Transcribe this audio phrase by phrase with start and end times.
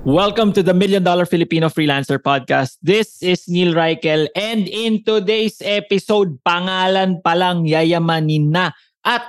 [0.00, 2.80] Welcome to the Million Dollar Filipino Freelancer Podcast.
[2.80, 8.72] This is Neil Reichel and in today's episode, pangalan pa lang yayamanin na
[9.04, 9.28] at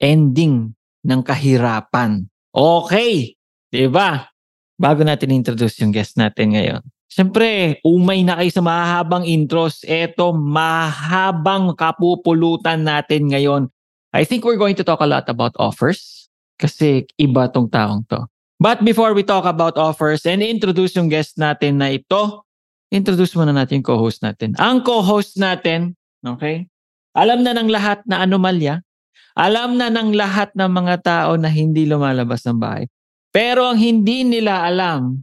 [0.00, 0.72] ending
[1.04, 2.32] ng kahirapan.
[2.48, 3.36] Okay,
[3.68, 4.32] di ba?
[4.80, 6.80] Bago natin introduce yung guest natin ngayon.
[7.12, 9.84] Siyempre, umay na kayo sa mahabang intros.
[9.84, 13.68] Ito, mahabang kapupulutan natin ngayon.
[14.16, 18.24] I think we're going to talk a lot about offers kasi iba tong taong to.
[18.56, 22.48] But before we talk about offers and introduce yung guest natin na ito,
[22.88, 24.56] introduce muna natin yung co-host natin.
[24.56, 25.92] Ang co-host natin,
[26.24, 26.64] okay,
[27.12, 28.80] alam na ng lahat na anomalya,
[29.36, 32.88] alam na ng lahat ng mga tao na hindi lumalabas ng bahay.
[33.28, 35.20] Pero ang hindi nila alam,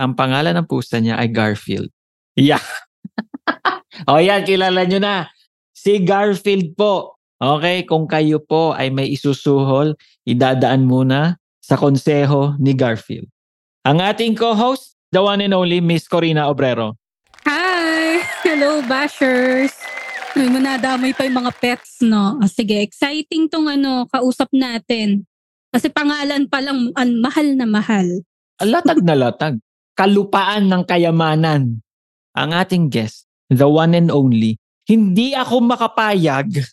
[0.00, 1.92] ang pangalan ng pusa niya ay Garfield.
[2.32, 2.64] Yeah.
[4.08, 5.28] o yan, kilala nyo na.
[5.76, 7.20] Si Garfield po.
[7.40, 9.96] Okay, kung kayo po ay may isusuhol,
[10.28, 11.39] idadaan muna
[11.70, 13.30] sa konseho ni Garfield.
[13.86, 16.98] Ang ating co-host, the one and only Miss Corina Obrero.
[17.46, 18.26] Hi!
[18.42, 19.70] Hello, Bashers!
[20.34, 22.42] Ay, manadamay pa yung mga pets, no?
[22.42, 25.22] Ah, sige, exciting tong ano, kausap natin.
[25.70, 28.06] Kasi pangalan pa lang, an, mahal na mahal.
[28.58, 29.62] Latag na latag.
[29.94, 31.78] Kalupaan ng kayamanan.
[32.34, 34.58] Ang ating guest, the one and only,
[34.90, 36.66] hindi ako makapayag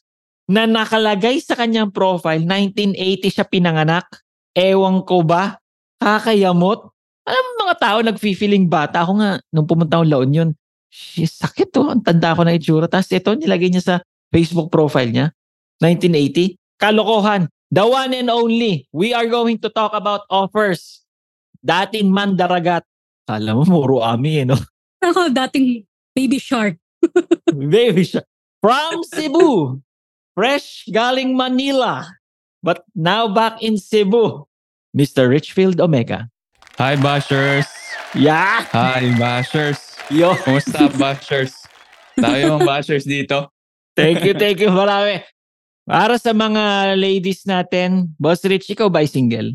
[0.49, 4.05] na nakalagay sa kanyang profile, 1980 siya pinanganak.
[4.57, 5.61] Ewan ko ba?
[6.01, 6.89] Kakayamot?
[7.29, 9.05] Alam mo mga tao nag-feeling bata.
[9.05, 10.49] Ako nga, nung pumunta akong La Union,
[10.89, 11.85] shit, sakit to.
[11.85, 12.89] Ang tanda ko na itsura.
[12.89, 13.95] Tapos ito, nilagay niya sa
[14.33, 15.27] Facebook profile niya.
[15.77, 16.57] 1980.
[16.81, 17.45] Kalokohan.
[17.69, 18.89] The one and only.
[18.89, 21.05] We are going to talk about offers.
[21.61, 22.81] Dating mandaragat.
[23.27, 24.55] Kala mo, muro ami eh, no?
[25.03, 25.83] Ako, dating
[26.15, 26.79] baby shark.
[27.53, 28.25] Baby siya.
[28.57, 29.77] From Cebu.
[30.33, 32.09] Fresh galing Manila.
[32.63, 34.46] But now back in Cebu.
[34.97, 35.29] Mr.
[35.29, 36.25] Richfield Omega.
[36.81, 37.69] Hi, Bashers!
[38.17, 38.65] Yeah!
[38.73, 39.77] Hi, Bashers!
[40.09, 40.33] Yo!
[40.41, 41.53] Kumusta, Bashers?
[42.17, 43.53] Tayo mga Bashers dito.
[43.93, 45.21] Thank you, thank you marami.
[45.85, 49.53] Para sa mga ladies natin, Boss Rich, ikaw ba single?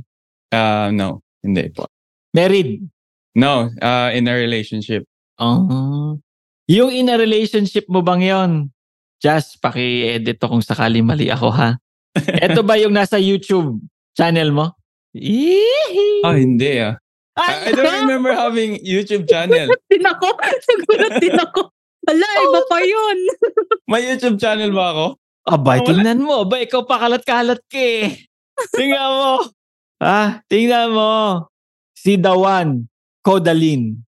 [0.54, 1.90] Uh, no, hindi po.
[2.30, 2.86] Married?
[3.34, 5.02] No, uh, in a relationship.
[5.42, 6.22] Oh.
[6.70, 8.70] Yung in a relationship mo bang yon?
[9.18, 11.78] Just paki-edit to kung sakali mali ako ha.
[12.46, 13.82] Ito ba yung nasa YouTube
[14.14, 14.78] channel mo?
[15.12, 16.24] Eehee!
[16.24, 16.96] Oh, hindi ah.
[17.36, 19.72] I, I don't remember having YouTube channel.
[19.88, 20.36] din ako.
[20.36, 21.60] Nagulat din ako.
[22.10, 23.18] Ala, iba pa yun.
[23.90, 25.06] May YouTube channel ba ako?
[25.48, 25.88] Abay, Wala.
[25.88, 26.44] tingnan mo.
[26.44, 28.20] Abay, ikaw pakalat-kalat ka eh.
[28.76, 29.32] tingnan mo.
[30.02, 31.46] Ah, tingnan mo.
[31.96, 32.84] Si Dawan,
[33.22, 34.02] Kodalin.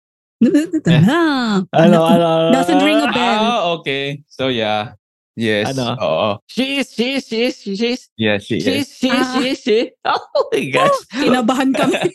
[0.41, 1.61] na.
[1.77, 2.51] Ano, ano, ano?
[2.55, 3.43] Doesn't ring a bell.
[3.45, 4.25] Ah, okay.
[4.31, 4.97] So yeah.
[5.39, 5.73] Yes.
[5.73, 5.95] Ano?
[5.97, 6.31] Oo.
[6.51, 8.03] She is, she is, she is, she is.
[8.19, 8.87] Yes, she She is.
[8.87, 9.91] is, she is, she is, she is.
[10.05, 10.99] Oh my gosh.
[11.15, 11.97] Kinabahan kami.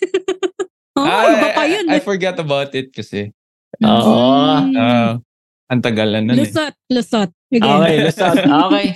[0.99, 1.85] oh, Ah, iba pa I, yun.
[1.89, 3.31] I, I forgot about it kasi.
[3.81, 4.67] Oo.
[4.67, 4.75] Mm.
[4.75, 5.11] Uh,
[5.71, 6.45] ang tagal na nun eh.
[6.45, 7.29] Lusot, lusot.
[7.49, 7.75] Again.
[7.81, 8.35] Okay, Lusot.
[8.69, 8.87] Okay.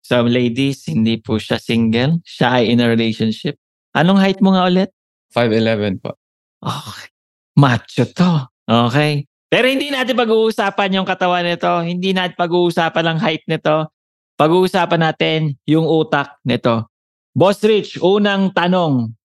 [0.00, 2.24] So, ladies, hindi po siya single.
[2.24, 3.60] Siya ay in a relationship.
[3.92, 4.88] Anong height mo nga ulit?
[5.36, 6.16] 5'11 po.
[6.64, 7.12] Okay.
[7.60, 8.48] Macho to.
[8.64, 9.27] Okay.
[9.48, 11.72] Pero hindi natin pag-uusapan yung katawan nito.
[11.80, 13.88] Hindi natin pag-uusapan ang height nito.
[14.36, 16.92] Pag-uusapan natin yung utak nito.
[17.32, 19.16] Boss Rich, unang tanong.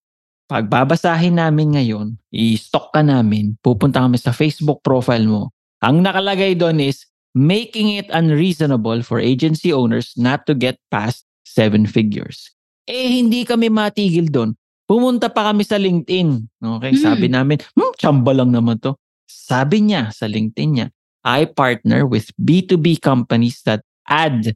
[0.47, 5.49] Pagbabasahin namin ngayon, i-stock ka namin, pupunta kami sa Facebook profile mo.
[5.81, 11.89] Ang nakalagay doon is, making it unreasonable for agency owners not to get past seven
[11.89, 12.53] figures.
[12.85, 14.53] Eh, hindi kami matigil doon.
[14.85, 16.45] Pumunta pa kami sa LinkedIn.
[16.61, 17.01] Okay, Mm.
[17.01, 18.93] sabi namin, hmm, chamba lang naman to.
[19.33, 20.87] Sabi niya sa LinkedIn niya,
[21.25, 24.53] I partner with B2B companies that add,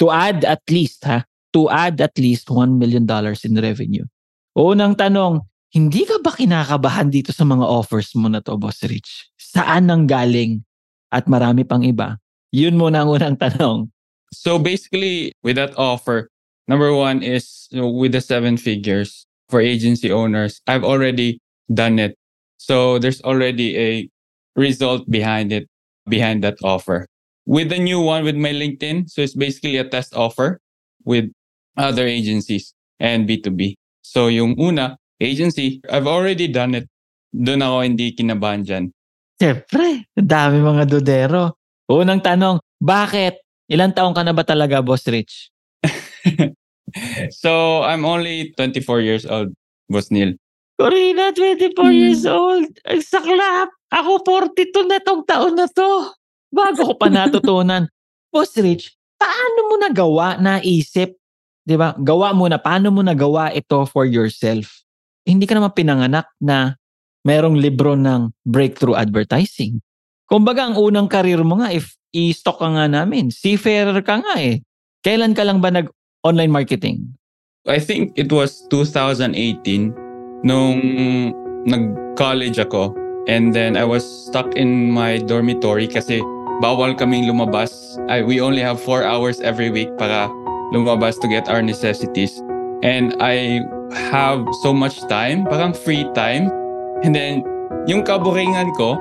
[0.00, 4.06] to add at least ha, to add at least $1 million in revenue.
[4.56, 5.44] Unang tanong,
[5.74, 9.34] hindi ka ba kinakabahan dito sa mga offers mo na to, Boss Rich?
[9.34, 10.62] Saan nang galing?
[11.10, 12.18] At marami pang iba.
[12.54, 13.90] Yun muna ang unang tanong.
[14.30, 16.30] So basically, with that offer,
[16.66, 20.62] number one is with the seven figures for agency owners.
[20.66, 21.38] I've already
[21.70, 22.18] done it.
[22.58, 24.10] So there's already a
[24.56, 25.68] result behind it,
[26.08, 27.06] behind that offer.
[27.46, 30.60] With the new one with my LinkedIn, so it's basically a test offer
[31.04, 31.28] with
[31.76, 33.74] other agencies and B2B.
[34.00, 36.88] So yung una, agency, I've already done it.
[37.34, 38.84] Doon ako hindi kinabahan dyan.
[39.34, 41.58] Siyempre, dami mga dudero.
[41.90, 43.42] Unang tanong, bakit?
[43.66, 45.50] Ilang taong ka na ba talaga, Boss Rich?
[47.42, 49.50] so I'm only 24 years old,
[49.90, 50.38] Boss Neil.
[50.74, 51.94] Corina, 24 Hmm.
[51.94, 52.66] years old.
[52.82, 53.70] Ang saklap.
[53.94, 56.10] Ako 42 na tong taon na to.
[56.50, 57.86] Bago ko pa natutunan.
[58.34, 61.14] Boss Rich, paano mo nagawa, naisip?
[61.62, 61.94] 'Di ba?
[61.94, 62.58] Gawa mo na.
[62.58, 64.82] Paano mo nagawa ito for yourself?
[65.22, 66.74] Hindi ka naman pinanganak na
[67.22, 69.78] merong libro ng breakthrough advertising.
[70.26, 74.60] Kumbaga, ang unang karir mo nga, if i-stock ka nga namin, seafarer ka nga eh.
[75.00, 77.14] Kailan ka lang ba nag-online marketing?
[77.64, 79.32] I think it was 2018
[80.44, 80.78] nung
[81.64, 82.92] nag-college ako.
[83.24, 86.20] And then I was stuck in my dormitory kasi
[86.60, 87.96] bawal kaming lumabas.
[88.06, 90.28] I, we only have four hours every week para
[90.76, 92.44] lumabas to get our necessities.
[92.84, 93.64] And I
[94.12, 96.52] have so much time, parang free time.
[97.00, 97.48] And then
[97.88, 99.00] yung kaburingan ko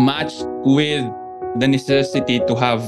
[0.00, 1.04] matched with
[1.60, 2.80] the necessity to have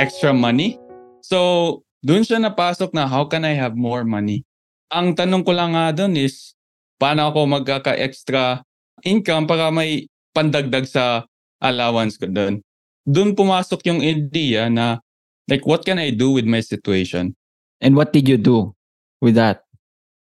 [0.00, 0.80] extra money.
[1.20, 4.48] So, dun siya napasok na how can I have more money?
[4.88, 6.55] Ang tanong ko lang nga dun is,
[6.96, 8.64] paano ako magkaka-extra
[9.04, 11.24] income para may pandagdag sa
[11.60, 12.60] allowance ko dun?
[13.06, 14.98] Dun pumasok yung idea na,
[15.46, 17.36] like, what can I do with my situation?
[17.80, 18.74] And what did you do
[19.22, 19.62] with that?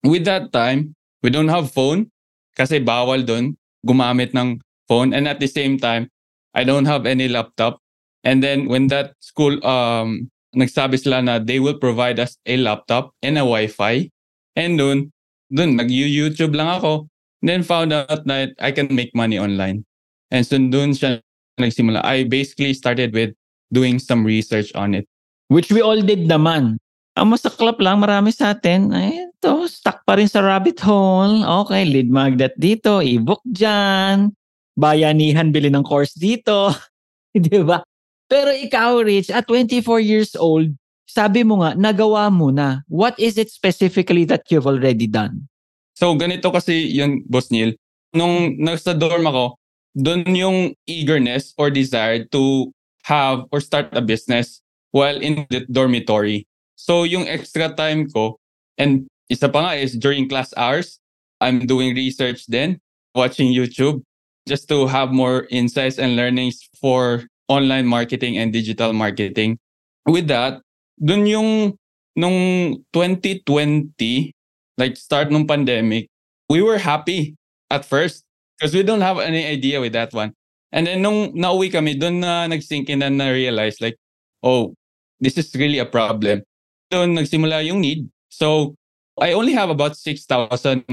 [0.03, 2.11] With that time, we don't have phone
[2.53, 5.13] kasi bawal dun gumamit ng phone.
[5.13, 6.09] And at the same time,
[6.53, 7.81] I don't have any laptop.
[8.25, 13.13] And then when that school, um, nagsabi sila na they will provide us a laptop
[13.21, 14.09] and a Wi-Fi.
[14.55, 15.14] And dun,
[15.51, 17.07] dun, nag-YouTube lang ako.
[17.45, 19.85] Then found out that I can make money online.
[20.33, 21.21] And so dun siya
[21.61, 22.01] nagsimula.
[22.03, 23.37] I basically started with
[23.71, 25.05] doing some research on it.
[25.47, 26.81] Which we all did naman.
[27.15, 31.47] Ang masaklap lang, marami sa atin, ay, ito, stuck pa rin sa rabbit hole.
[31.63, 34.35] Okay, lead magnet dito, e-book dyan,
[34.75, 36.75] bayanihan bili ng course dito.
[37.31, 37.79] Di ba?
[38.27, 42.81] Pero ikaw, Rich, at 24 years old, sabi mo nga, nagawa mo na.
[42.89, 45.47] What is it specifically that you've already done?
[45.95, 47.73] So ganito kasi yun, Boss Neil.
[48.11, 49.55] Nung nasa dorm ako,
[49.95, 52.71] doon yung eagerness or desire to
[53.07, 54.59] have or start a business
[54.91, 56.47] while in the dormitory.
[56.75, 58.39] So yung extra time ko,
[58.77, 60.99] and isa pa nga is during class hours,
[61.39, 62.79] I'm doing research then,
[63.13, 64.03] watching YouTube,
[64.47, 69.59] just to have more insights and learnings for online marketing and digital marketing.
[70.05, 70.61] With that,
[70.99, 71.77] dun yung
[72.15, 74.31] nung 2020,
[74.77, 76.07] like start nung pandemic,
[76.49, 77.35] we were happy
[77.69, 78.23] at first
[78.57, 80.31] because we don't have any idea with that one.
[80.71, 83.95] And then nung nauwi kami, doon na nagsink in and na-realize like,
[84.43, 84.75] oh,
[85.19, 86.43] this is really a problem.
[86.91, 88.07] Doon nagsimula yung need.
[88.29, 88.75] So,
[89.19, 90.83] I only have about 6,000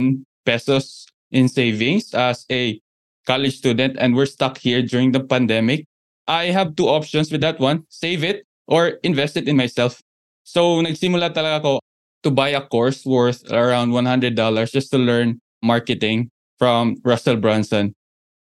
[0.47, 2.79] pesos in savings as a
[3.27, 5.87] college student and we're stuck here during the pandemic.
[6.29, 10.01] I have two options with that one, save it or invest it in myself.
[10.45, 11.73] So, nagsimula talaga ako
[12.23, 14.35] to buy a course worth around $100
[14.73, 17.95] just to learn marketing from Russell Brunson.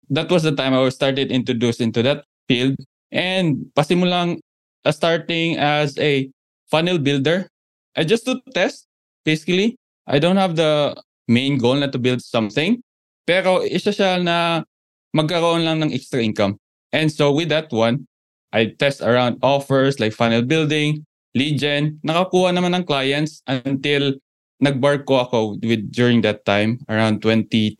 [0.09, 2.77] That was the time I was started introduced into that field
[3.12, 4.41] and pasimulang
[4.85, 6.29] uh, starting as a
[6.71, 7.49] funnel builder.
[7.97, 8.87] I just to test
[9.25, 9.77] basically.
[10.07, 10.97] I don't have the
[11.29, 12.83] main goal na to build something.
[13.27, 14.67] Pero isa siya na
[15.15, 16.59] magkaroon lang ng extra income.
[16.91, 18.10] And so with that one,
[18.52, 21.99] I test around offers like funnel building, lead gen.
[22.02, 24.19] Nakakuha naman ng clients until
[24.61, 27.78] nag-bar ko ako with during that time around 2020,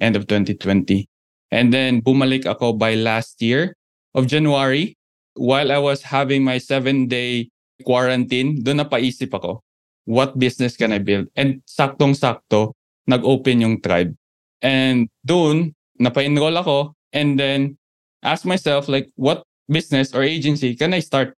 [0.00, 1.06] end of 2020.
[1.52, 3.76] And then bumalik ako by last year
[4.16, 4.98] of January
[5.38, 7.52] while I was having my seven day
[7.84, 8.64] quarantine.
[8.64, 9.62] Doon napaisip ako,
[10.08, 11.28] what business can I build?
[11.36, 12.74] And saktong-sakto,
[13.06, 14.16] nag-open yung tribe.
[14.64, 17.78] And doon, napa-enroll ako and then
[18.24, 21.34] ask myself like what business or agency can I start?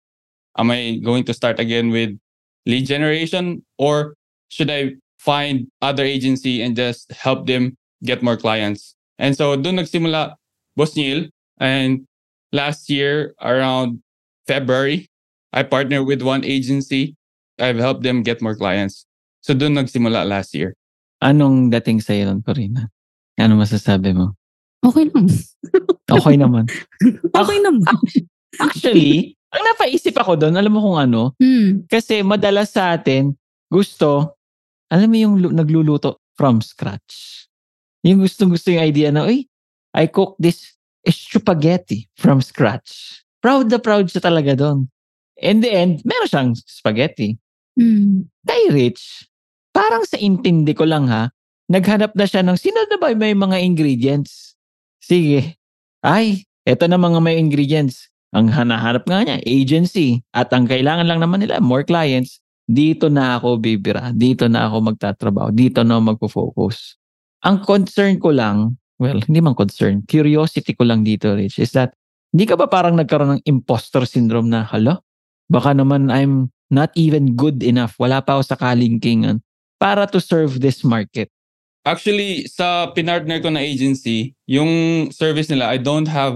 [0.57, 2.17] Am I going to start again with
[2.65, 4.15] lead generation or
[4.49, 8.95] should I find other agency and just help them get more clients?
[9.17, 10.35] And so doon nagsimula
[10.75, 11.29] Boss Neil
[11.59, 12.05] and
[12.51, 14.01] last year around
[14.47, 15.09] February,
[15.53, 17.15] I partnered with one agency.
[17.59, 19.05] I've helped them get more clients.
[19.41, 20.77] So doon nagsimula last year.
[21.17, 22.93] Anong dating sa'yo nun, Corina?
[23.41, 24.37] Ano masasabi mo?
[24.85, 25.27] Okay lang.
[26.07, 26.63] Okay naman.
[27.35, 27.83] Okay naman.
[28.55, 31.35] Actually, ang napaisip ako doon, alam mo kung ano?
[31.35, 31.83] Hmm.
[31.83, 33.35] Kasi madalas sa atin,
[33.67, 34.39] gusto,
[34.87, 37.43] alam mo yung lu- nagluluto from scratch.
[38.07, 39.51] Yung gustong-gusto yung idea na, uy,
[39.91, 43.19] I cook this spaghetti from scratch.
[43.43, 44.87] Proud na proud siya talaga doon.
[45.43, 47.35] In the end, meron siyang spaghetti.
[47.75, 48.31] Hmm.
[48.47, 49.27] Kay Rich,
[49.75, 51.29] parang sa intindi ko lang ha,
[51.67, 54.46] naghanap na siya ng sino na ba may mga ingredients?
[55.07, 55.55] Sige.
[56.03, 58.11] Ay, eto na mga may ingredients.
[58.35, 60.19] Ang hanahanap nga niya, agency.
[60.35, 62.43] At ang kailangan lang naman nila, more clients.
[62.67, 64.11] Dito na ako bibira.
[64.11, 65.55] Dito na ako magtatrabaho.
[65.55, 66.99] Dito na magpo-focus.
[67.47, 71.95] Ang concern ko lang, well, hindi man concern, curiosity ko lang dito, Rich, is that
[72.35, 74.99] hindi ka ba parang nagkaroon ng imposter syndrome na, hala,
[75.47, 77.95] baka naman I'm not even good enough.
[77.95, 79.39] Wala pa ako sa kalingkingan
[79.79, 81.31] para to serve this market.
[81.87, 86.35] Actually, sa pinartner ko na agency, yung service nila, I don't have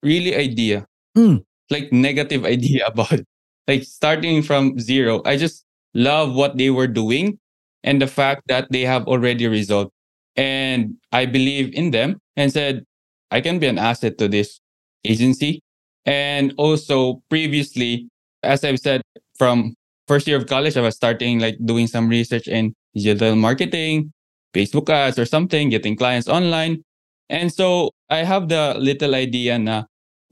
[0.00, 0.88] really idea.
[1.12, 1.44] Mm.
[1.68, 3.28] Like negative idea about it.
[3.68, 5.20] Like starting from zero.
[5.28, 7.36] I just love what they were doing
[7.84, 9.92] and the fact that they have already result.
[10.32, 12.88] And I believe in them and said,
[13.30, 14.60] I can be an asset to this
[15.04, 15.60] agency.
[16.06, 18.08] And also previously,
[18.42, 19.02] as I've said,
[19.36, 19.74] from
[20.08, 24.12] first year of college, I was starting like doing some research in digital marketing,
[24.54, 26.82] Facebook ads or something, getting clients online.
[27.28, 29.84] And so I have the little idea na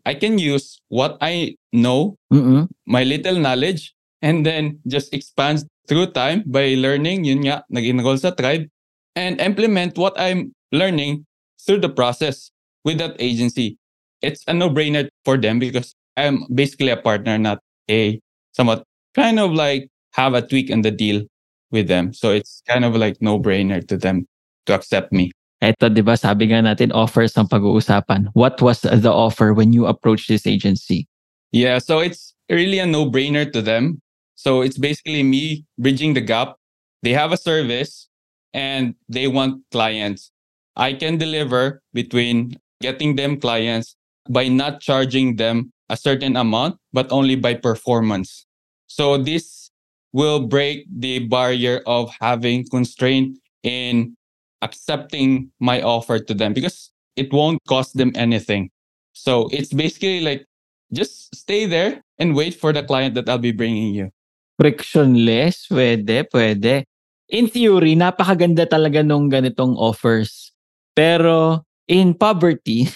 [0.04, 2.68] I can use what I know, Mm-mm.
[2.87, 8.30] my little knowledge, and then just expand through time by learning, yun nga, nag-enroll sa
[8.30, 8.66] tribe,
[9.14, 11.26] and implement what I'm learning
[11.64, 12.50] through the process
[12.84, 13.78] with that agency.
[14.22, 17.60] It's a no-brainer for them because I'm basically a partner, not
[17.90, 18.20] a
[18.52, 18.82] somewhat
[19.14, 21.25] kind of like have a tweak in the deal
[21.70, 22.12] with them.
[22.12, 24.26] So it's kind of like no-brainer to them
[24.66, 25.32] to accept me.
[25.62, 28.30] Eto, di ba, sabi nga natin, offers ang pag-uusapan.
[28.32, 31.08] What was the offer when you approached this agency?
[31.50, 34.00] Yeah, so it's really a no-brainer to them.
[34.37, 36.54] So it's basically me bridging the gap.
[37.02, 38.08] They have a service
[38.54, 40.30] and they want clients.
[40.76, 43.96] I can deliver between getting them clients
[44.30, 48.46] by not charging them a certain amount, but only by performance.
[48.87, 49.67] So this
[50.12, 54.17] will break the barrier of having constraint in
[54.62, 58.71] accepting my offer to them because it won't cost them anything.
[59.12, 60.47] So it's basically like
[60.93, 64.11] just stay there and wait for the client that I'll be bringing you.
[64.59, 65.67] Frictionless?
[65.71, 66.83] Pwede, pwede.
[67.29, 70.50] In theory, napakaganda talaga nung ganitong offers.
[70.97, 72.88] Pero in poverty,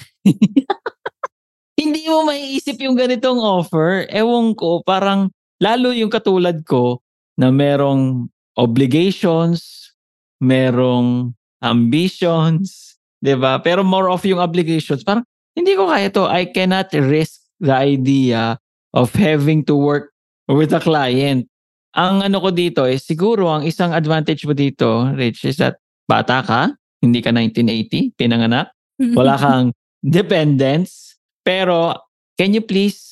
[1.81, 4.09] hindi mo maiisip yung ganitong offer.
[4.09, 5.31] Ewan ko, parang
[5.62, 6.99] lalo yung katulad ko
[7.38, 8.26] na merong
[8.59, 9.95] obligations,
[10.42, 11.31] merong
[11.62, 13.62] ambitions, 'di ba?
[13.62, 15.23] Pero more of yung obligations, parang
[15.54, 16.26] hindi ko kaya to.
[16.26, 18.59] I cannot risk the idea
[18.90, 20.11] of having to work
[20.50, 21.47] with a client.
[21.95, 25.78] Ang ano ko dito is siguro ang isang advantage mo dito, Rich, is that
[26.09, 26.73] bata ka,
[27.04, 28.73] hindi ka 1980, pinanganak,
[29.12, 31.21] wala kang dependence.
[31.45, 31.92] Pero
[32.40, 33.12] can you please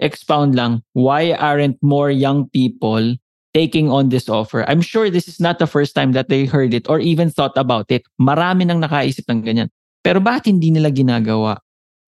[0.00, 3.14] expound lang why aren't more young people
[3.54, 4.64] taking on this offer?
[4.68, 7.56] I'm sure this is not the first time that they heard it or even thought
[7.56, 8.02] about it.
[8.20, 9.68] Marami nang nakaisip ng ganyan.
[10.02, 11.60] Pero bakit hindi nila ginagawa?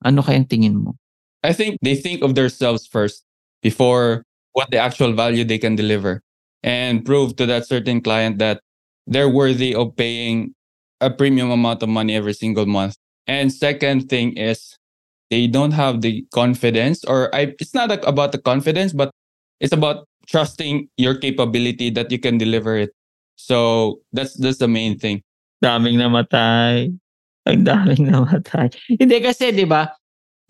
[0.02, 0.96] Ano kayang tingin mo?
[1.44, 3.24] I think they think of themselves first
[3.62, 6.22] before what the actual value they can deliver
[6.62, 8.60] and prove to that certain client that
[9.06, 10.54] they're worthy of paying
[11.00, 12.96] a premium amount of money every single month.
[13.26, 14.78] And second thing is
[15.32, 19.08] they don't have the confidence or I, it's not about the confidence, but
[19.64, 22.92] it's about trusting your capability that you can deliver it.
[23.36, 25.24] So that's that's the main thing.
[25.64, 26.92] Daming namatay.
[27.48, 28.76] Ang daming namatay.
[29.00, 29.88] Hindi kasi, di ba,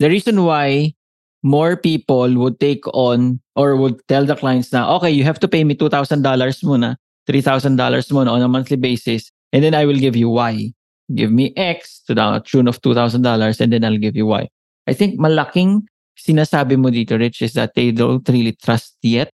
[0.03, 0.91] the reason why
[1.47, 5.47] more people would take on or would tell the clients na, okay, you have to
[5.47, 6.99] pay me $2,000 muna,
[7.31, 7.79] $3,000
[8.11, 10.75] muna on a monthly basis, and then I will give you Y.
[11.15, 14.49] Give me X to the tune of $2,000 and then I'll give you Y.
[14.87, 15.87] I think malaking
[16.19, 19.31] sinasabi mo dito, Rich, is that they don't really trust yet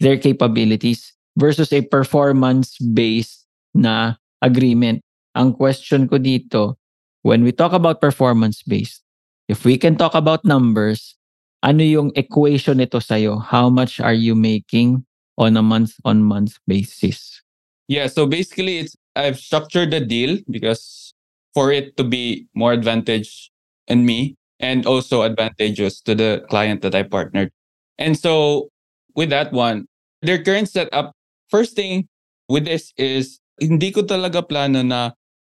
[0.00, 3.44] their capabilities versus a performance-based
[3.76, 5.00] na agreement.
[5.36, 6.80] ang question ko dito,
[7.20, 9.04] when we talk about performance-based,
[9.52, 11.14] if we can talk about numbers,
[11.60, 13.36] ano yung equation nito sa'yo?
[13.36, 15.04] How much are you making
[15.36, 17.44] on a month-on-month basis?
[17.86, 21.12] Yeah, so basically it's I've structured the deal because
[21.52, 23.52] for it to be more advantage
[23.86, 27.50] in me and also advantageous to the client that I partnered.
[27.98, 28.68] And so
[29.14, 29.86] with that one,
[30.22, 31.12] their current setup,
[31.48, 32.08] first thing
[32.48, 35.10] with this is hindi ko talaga plano na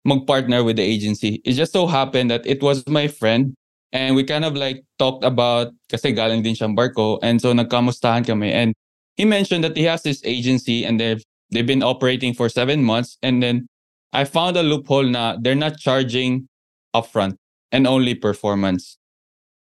[0.05, 1.41] mag-partner with the agency.
[1.43, 3.53] It just so happened that it was my friend
[3.91, 8.25] and we kind of like talked about kasi galing din siyang barko and so nagkamustahan
[8.25, 8.73] kami and
[9.17, 13.17] he mentioned that he has this agency and they've they've been operating for seven months
[13.25, 13.65] and then
[14.13, 16.47] I found a loophole na they're not charging
[16.93, 17.35] upfront
[17.71, 18.97] and only performance.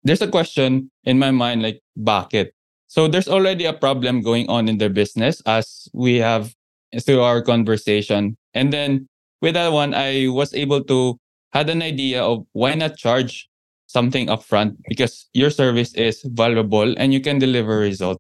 [0.05, 2.51] There's a question in my mind like bakit?
[2.89, 6.55] So there's already a problem going on in their business as we have
[7.01, 8.37] through our conversation.
[8.53, 9.09] And then
[9.41, 11.17] with that one, I was able to
[11.53, 13.49] had an idea of why not charge
[13.87, 18.19] something upfront because your service is valuable and you can deliver result.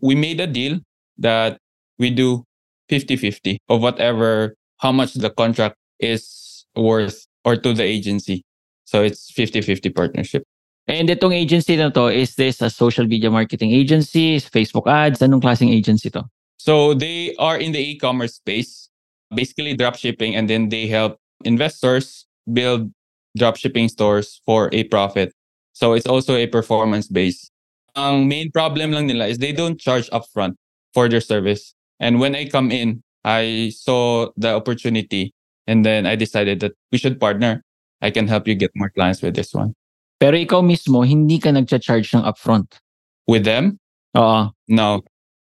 [0.00, 0.80] We made a deal
[1.18, 1.58] that
[1.98, 2.44] we do
[2.90, 8.44] 50-50 of whatever how much the contract is worth or to the agency.
[8.86, 10.44] So it's 50-50 partnership.
[10.86, 14.38] And itong agency na to, is this a social media marketing agency?
[14.38, 15.18] Facebook ads?
[15.18, 16.24] Anong klaseng agency to?
[16.58, 18.88] So they are in the e-commerce space,
[19.34, 22.94] basically dropshipping, and then they help investors build
[23.36, 25.34] dropshipping stores for a profit.
[25.74, 27.50] So it's also a performance base.
[27.96, 30.54] Ang main problem lang nila is they don't charge upfront
[30.94, 31.74] for their service.
[31.98, 35.34] And when I come in, I saw the opportunity
[35.66, 37.65] and then I decided that we should partner.
[38.02, 39.74] I can help you get more clients with this one.
[40.20, 42.80] Pero ikaw mismo, hindi ka nagcha-charge ng upfront.
[43.28, 43.78] With them?
[44.16, 44.52] Oo.
[44.68, 45.02] No.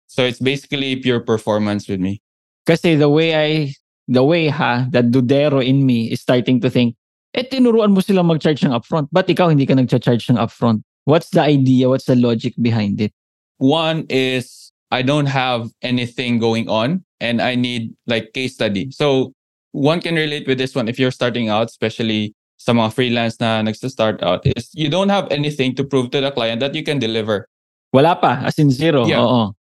[0.08, 2.22] So it's basically pure performance with me.
[2.66, 3.74] Kasi the way I,
[4.08, 6.96] the way ha, that dudero in me is starting to think,
[7.34, 9.08] eh tinuruan mo silang mag-charge ng upfront.
[9.12, 10.84] Ba't ikaw hindi ka nagcha-charge ng upfront?
[11.08, 11.88] What's the idea?
[11.88, 13.16] What's the logic behind it?
[13.60, 18.92] One is I don't have anything going on and I need like case study.
[18.92, 19.34] So
[19.72, 23.62] one can relate with this one if you're starting out, especially sa mga freelance na
[23.62, 27.00] nagsa-start out, is you don't have anything to prove to the client that you can
[27.00, 27.48] deliver.
[27.94, 29.06] Wala pa, as in zero.
[29.06, 29.22] Yeah.
[29.22, 29.54] Oo.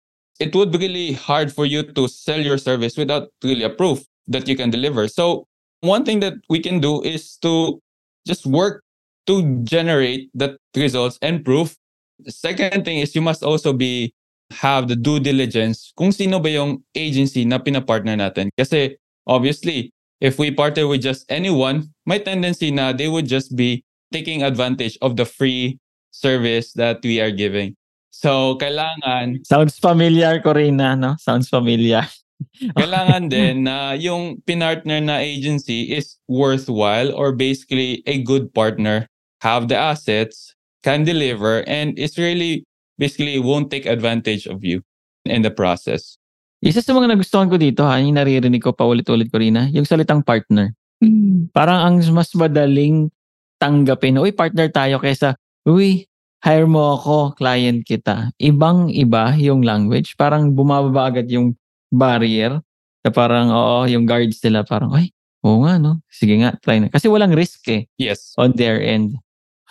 [0.41, 4.03] It would be really hard for you to sell your service without really a proof
[4.27, 5.07] that you can deliver.
[5.07, 5.47] So
[5.81, 7.79] one thing that we can do is to
[8.27, 8.83] just work
[9.27, 11.77] to generate that results and proof.
[12.19, 14.13] The second thing is you must also be
[14.51, 18.51] have the due diligence kung sino ba yung agency na pinapartner natin.
[18.59, 23.85] Kasi obviously, if we partner with just anyone, my tendency now they would just be
[24.13, 25.79] taking advantage of the free
[26.11, 27.77] service that we are giving.
[28.15, 31.17] So, kailangan Sounds familiar, Corina, no?
[31.19, 32.07] Sounds familiar.
[32.79, 39.11] kailangan din na yung pinartner na agency is worthwhile or basically a good partner,
[39.43, 40.55] have the assets,
[40.87, 42.63] can deliver, and is really
[42.99, 44.83] basically won't take advantage of you
[45.27, 46.17] in the process.
[46.65, 50.25] Isa sa mga nagustuhan ko dito, ha, yung naririnig ko pa ulit-ulit, Corina, yung salitang
[50.25, 50.73] partner.
[51.05, 51.53] Mm.
[51.53, 53.13] Parang ang mas madaling
[53.61, 55.37] tanggapin, uy, partner tayo kaysa,
[55.69, 56.09] uy,
[56.41, 58.33] hire mo ako, client kita.
[58.41, 60.17] Ibang-iba yung language.
[60.17, 61.53] Parang bumababa agad yung
[61.93, 62.65] barrier.
[63.05, 65.13] Na parang, oo, yung guards nila parang, ay,
[65.45, 66.01] oo nga, no?
[66.09, 66.89] Sige nga, try na.
[66.89, 68.33] Kasi walang risk eh Yes.
[68.41, 69.21] on their end.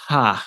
[0.09, 0.37] Ha,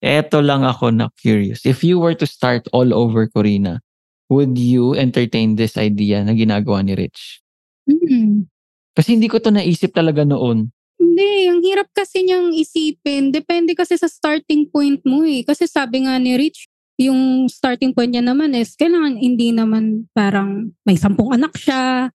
[0.00, 1.68] eto lang ako na curious.
[1.68, 3.84] If you were to start all over, Corina,
[4.32, 7.44] would you entertain this idea na ginagawa ni Rich?
[7.84, 8.48] Mm.
[8.96, 10.72] Kasi hindi ko to naisip talaga noon.
[10.96, 13.28] Hindi, ang hirap kasi niyang isipin.
[13.28, 15.44] Depende kasi sa starting point mo eh.
[15.44, 16.64] Kasi sabi nga ni Rich,
[16.96, 22.08] yung starting point niya naman is kailangan hindi naman parang may sampung anak siya.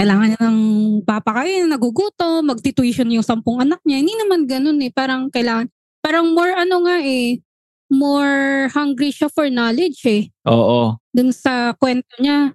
[0.00, 0.60] Kailangan niya ng
[1.04, 4.00] papakain, naguguto, magtituition yung sampung anak niya.
[4.00, 4.88] Hindi naman ganun eh.
[4.88, 5.68] Parang kailangan,
[6.00, 7.44] parang more ano nga eh,
[7.90, 10.96] more hungry siya for knowledge eh Oo.
[11.10, 12.54] Dun sa kwento niya.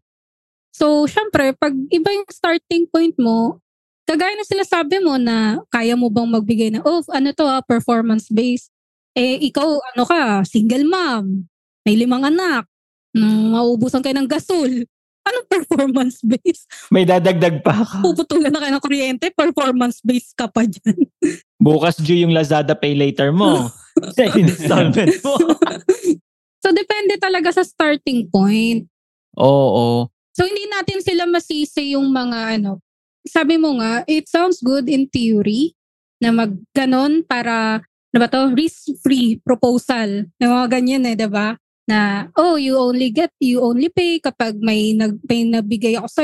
[0.76, 3.64] So, syempre, pag iba yung starting point mo,
[4.04, 7.64] kagaya na sila sabi mo na kaya mo bang magbigay na, oh, ano to ah,
[7.64, 8.72] performance-based.
[9.16, 11.48] Eh, ikaw, ano ka, single mom,
[11.88, 12.68] may limang anak,
[13.16, 14.84] nang maubusan kayo ng gasol.
[15.26, 16.94] Anong performance-based?
[16.94, 18.14] May dadagdag pa ako.
[18.14, 21.02] Puputulan na kayo ng kuryente, performance-based ka pa dyan.
[21.58, 23.74] Bukas due yung Lazada Pay Later mo.
[24.16, 25.36] sa installment mo.
[26.66, 28.90] so, depende talaga sa starting point.
[29.38, 30.10] Oo.
[30.36, 32.84] So hindi natin sila masisi yung mga ano.
[33.24, 35.72] Sabi mo nga, it sounds good in theory
[36.20, 37.80] na magganon para
[38.12, 40.28] ano ba to, risk-free proposal.
[40.40, 41.56] Na mga ganyan eh, 'di ba?
[41.88, 46.24] Na oh, you only get, you only pay kapag may nag may nabigay ako sa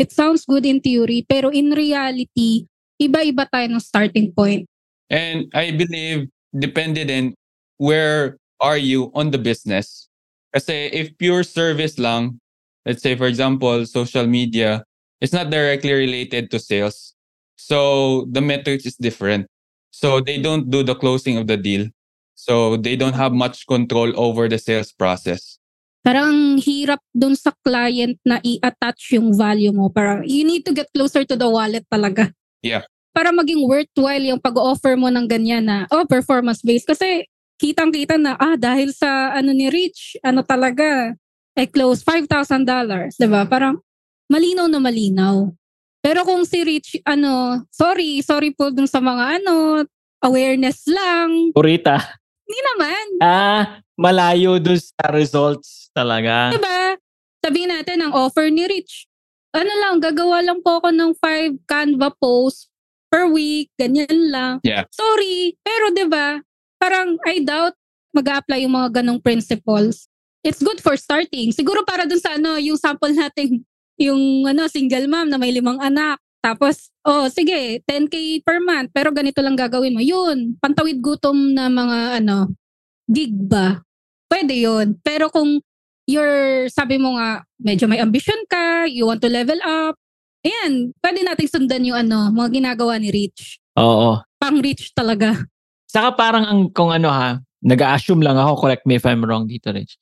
[0.00, 2.64] It sounds good in theory, pero in reality,
[2.96, 4.64] iba-iba tayo ng starting point.
[5.12, 7.36] And I believe depende din
[7.76, 10.08] where are you on the business.
[10.54, 12.40] Kasi if pure service lang,
[12.84, 14.84] let's say for example, social media,
[15.20, 17.14] it's not directly related to sales.
[17.56, 19.46] So the metrics is different.
[19.90, 21.88] So they don't do the closing of the deal.
[22.34, 25.60] So they don't have much control over the sales process.
[26.00, 29.92] Parang hirap dun sa client na i-attach yung value mo.
[29.92, 32.32] Parang you need to get closer to the wallet talaga.
[32.64, 32.88] Yeah.
[33.12, 36.88] Para maging worthwhile yung pag-offer mo ng ganyan na, oh, performance-based.
[36.88, 37.28] Kasi
[37.60, 41.12] kitang-kita na, ah, dahil sa ano ni Rich, ano talaga,
[41.52, 43.20] I close $5,000.
[43.20, 43.44] Diba?
[43.44, 43.84] Parang
[44.32, 45.52] malinaw na malinaw.
[46.00, 49.84] Pero kung si Rich, ano, sorry, sorry po dun sa mga ano,
[50.24, 51.52] awareness lang.
[51.52, 52.00] Purita.
[52.48, 53.04] Hindi naman.
[53.20, 56.56] Ah, malayo dun sa results talaga.
[56.56, 56.96] Diba?
[57.44, 59.04] Sabihin natin ang offer ni Rich.
[59.52, 62.70] Ano lang, gagawa lang po ako ng 5 Canva posts
[63.10, 64.54] per week, ganyan lang.
[64.62, 64.86] Yeah.
[64.94, 66.38] Sorry, pero 'di ba?
[66.80, 67.76] Parang I doubt
[68.16, 70.08] mag-apply yung mga ganong principles.
[70.40, 71.52] It's good for starting.
[71.52, 73.62] Siguro para dun sa ano, yung sample natin,
[74.08, 76.16] yung ano, single mom na may limang anak.
[76.40, 80.00] Tapos, oh, sige, 10k per month, pero ganito lang gagawin mo.
[80.00, 82.48] Yun, pantawid gutom na mga ano,
[83.04, 83.84] gig ba?
[84.24, 84.96] Pwede yun.
[85.04, 85.60] Pero kung
[86.08, 90.00] you're, sabi mo nga, medyo may ambition ka, you want to level up,
[90.40, 93.60] ayan, pwede nating sundan yung ano, mga ginagawa ni Rich.
[93.76, 94.24] Oo.
[94.40, 95.36] Pang Rich talaga.
[95.90, 99.74] Saka parang ang kung ano ha, nag-assume lang ako, correct me if I'm wrong dito,
[99.74, 99.98] Rich.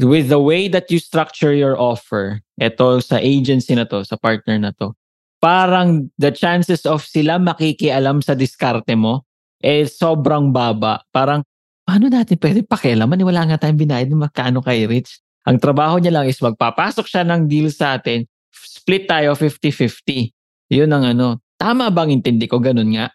[0.00, 4.60] With the way that you structure your offer, eto sa agency na to, sa partner
[4.60, 4.92] na to,
[5.40, 9.24] parang the chances of sila makikialam sa diskarte mo,
[9.64, 11.00] eh sobrang baba.
[11.08, 11.40] Parang,
[11.88, 13.20] paano natin pwede pakialaman?
[13.20, 15.24] Eh, Wala nga tayong binayad ng magkano kay Rich.
[15.48, 20.32] Ang trabaho niya lang is magpapasok siya ng deal sa atin, split tayo 50-50.
[20.68, 21.40] Yun ang ano.
[21.56, 22.60] Tama bang intindi ko?
[22.60, 23.08] Ganun nga.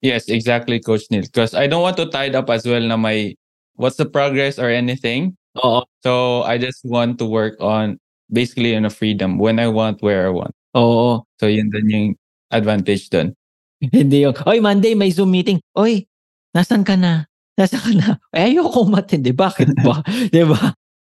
[0.00, 1.22] Yes, exactly, Coach Neil.
[1.22, 3.34] Because I don't want to tie it up as well na may
[3.74, 5.34] what's the progress or anything.
[5.58, 5.82] Oo.
[6.02, 7.98] So I just want to work on
[8.30, 10.54] basically on a freedom when I want, where I want.
[10.76, 11.26] Oo.
[11.42, 12.06] So yun din yung
[12.54, 13.34] advantage dun.
[13.94, 15.58] Hindi yung, oy, Monday, may Zoom meeting.
[15.78, 16.06] Oy,
[16.54, 17.26] nasan ka na?
[17.58, 18.08] Nasaan ka na?
[18.38, 19.34] Eh, ayoko matindi.
[19.34, 19.98] Bakit ba?
[20.34, 20.70] Di ba?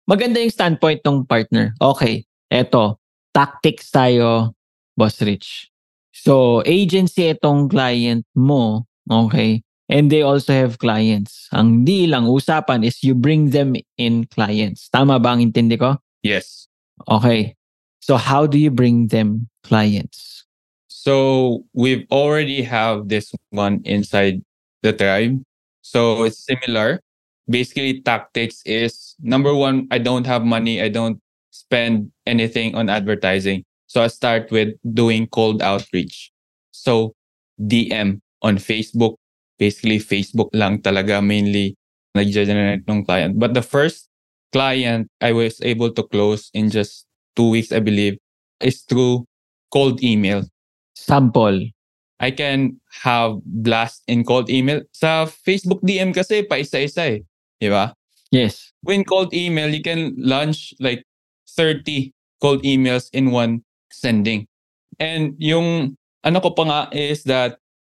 [0.07, 1.75] Maganda yung standpoint ng partner.
[1.83, 2.97] Okay, eto.
[3.35, 4.55] Tactics tayo,
[4.95, 5.67] Boss Rich.
[6.11, 8.85] So, agency itong client mo.
[9.09, 9.63] Okay.
[9.89, 11.49] And they also have clients.
[11.49, 14.89] Ang di lang usapan is you bring them in clients.
[14.93, 15.97] Tama ba ang intindi ko?
[16.21, 16.69] Yes.
[17.09, 17.57] Okay.
[17.99, 20.29] So, how do you bring them clients?
[20.99, 24.43] So we've already have this one inside
[24.83, 25.41] the tribe.
[25.81, 26.99] So it's similar.
[27.49, 30.81] Basically, tactics is number one, I don't have money.
[30.83, 31.17] I don't
[31.51, 33.63] spend anything on advertising.
[33.89, 36.29] So I start with doing cold outreach.
[36.69, 37.17] So
[37.57, 39.17] DM on Facebook.
[39.57, 41.75] Basically, Facebook lang talaga mainly
[42.13, 43.41] nag-generate ng client.
[43.41, 44.07] But the first
[44.53, 48.21] client I was able to close in just two weeks, I believe,
[48.61, 49.25] is through
[49.73, 50.45] cold email.
[50.95, 51.65] Sample.
[52.21, 54.85] I can have blast in cold email.
[54.93, 57.19] Sa Facebook DM kasi pa isa-isa eh.
[57.57, 57.97] Di ba?
[58.29, 58.69] Yes.
[58.85, 61.03] When cold email, you can launch like
[61.57, 64.45] 30 cold emails in one sending.
[64.99, 67.57] And yung ano ko pa nga is that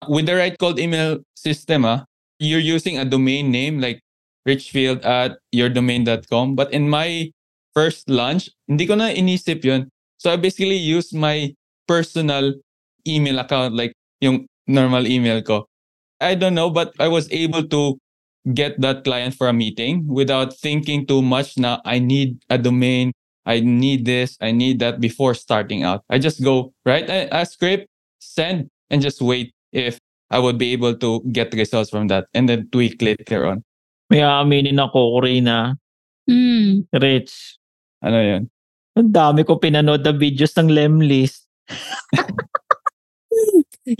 [0.09, 2.05] with the right cold email system, ah,
[2.39, 4.01] you're using a domain name like
[4.47, 6.55] richfield at yourdomain.com.
[6.57, 7.31] But in my
[7.75, 9.89] first launch, hindi ko na inisip yun.
[10.19, 11.55] So I basically use my
[11.89, 12.55] personal
[13.07, 15.67] email account like yung normal email ko.
[16.21, 17.97] I don't know, but I was able to
[18.53, 23.13] get that client for a meeting without thinking too much na I need a domain,
[23.51, 26.07] I need this, I need that before starting out.
[26.07, 27.91] I just go, write a, a script,
[28.23, 29.99] send, and just wait if
[30.31, 33.67] I would be able to get results from that and then tweak later on.
[34.07, 35.75] May aaminin ako, Corina.
[36.31, 36.87] Mm.
[36.95, 37.59] Rich.
[38.07, 38.43] Ano yun?
[38.95, 41.51] Ang dami ko pinanood na videos ng Lemlist.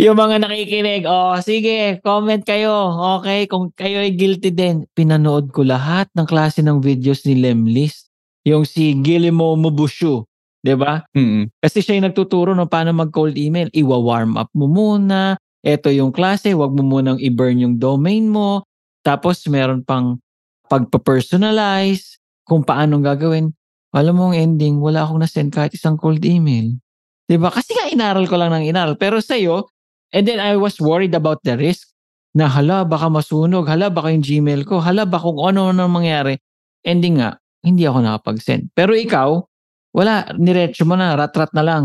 [0.03, 2.75] yung mga nakikinig, oh, sige, comment kayo.
[3.19, 4.87] Okay, kung kayo ay guilty din.
[4.95, 8.10] Pinanood ko lahat ng klase ng videos ni Lemlist.
[8.51, 10.27] Yung si Guillermo Mubushu.
[10.61, 11.07] 'di ba?
[11.15, 11.49] Mm-mm.
[11.63, 13.71] Kasi siya yung nagtuturo no paano mag-cold email.
[13.71, 15.39] Iwa-warm up mo muna.
[15.63, 18.65] Ito yung klase, wag mo munang i-burn yung domain mo.
[19.05, 20.17] Tapos meron pang
[20.73, 23.55] pagpa-personalize, kung paano gagawin.
[23.95, 26.75] Alam mo ang ending, wala akong na-send kahit isang cold email.
[27.27, 27.51] 'Di ba?
[27.51, 28.95] Kasi nga inaral ko lang ng inaral.
[28.95, 29.67] Pero sa'yo,
[30.15, 31.91] and then I was worried about the risk
[32.31, 36.39] na hala, baka masunog, hala, baka yung Gmail ko, hala, baka kung ano-ano mangyari.
[36.87, 38.73] Ending nga, hindi ako nakapag-send.
[38.73, 39.41] Pero ikaw,
[39.93, 41.85] wala, niretso mo na, rat-rat na lang.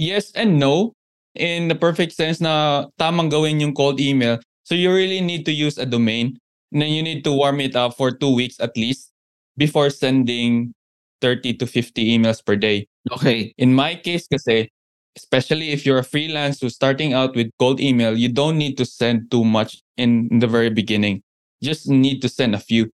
[0.00, 0.94] Yes and no.
[1.34, 4.38] in the perfect sense na tamang gawin yung cold email.
[4.64, 6.38] So you really need to use a domain.
[6.72, 9.10] And then you need to warm it up for two weeks at least
[9.56, 10.72] before sending
[11.20, 12.86] 30 to 50 emails per day.
[13.12, 13.54] Okay.
[13.58, 14.68] In my case kasi,
[15.16, 18.84] especially if you're a freelance who's starting out with cold email, you don't need to
[18.84, 21.22] send too much in the very beginning.
[21.62, 22.90] Just need to send a few.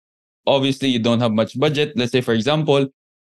[0.48, 1.94] Obviously, you don't have much budget.
[1.96, 2.88] Let's say, for example,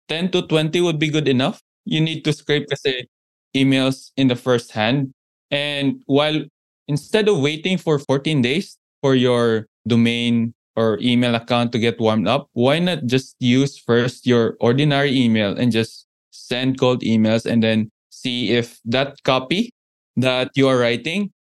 [0.09, 1.61] 10 to 20 would be good enough.
[1.85, 3.07] You need to scrape kasi
[3.55, 5.13] emails in the first hand.
[5.51, 6.45] And while
[6.87, 12.27] instead of waiting for 14 days for your domain or email account to get warmed
[12.27, 17.63] up, why not just use first your ordinary email and just send cold emails and
[17.63, 19.73] then see if that copy
[20.15, 21.31] that you are writing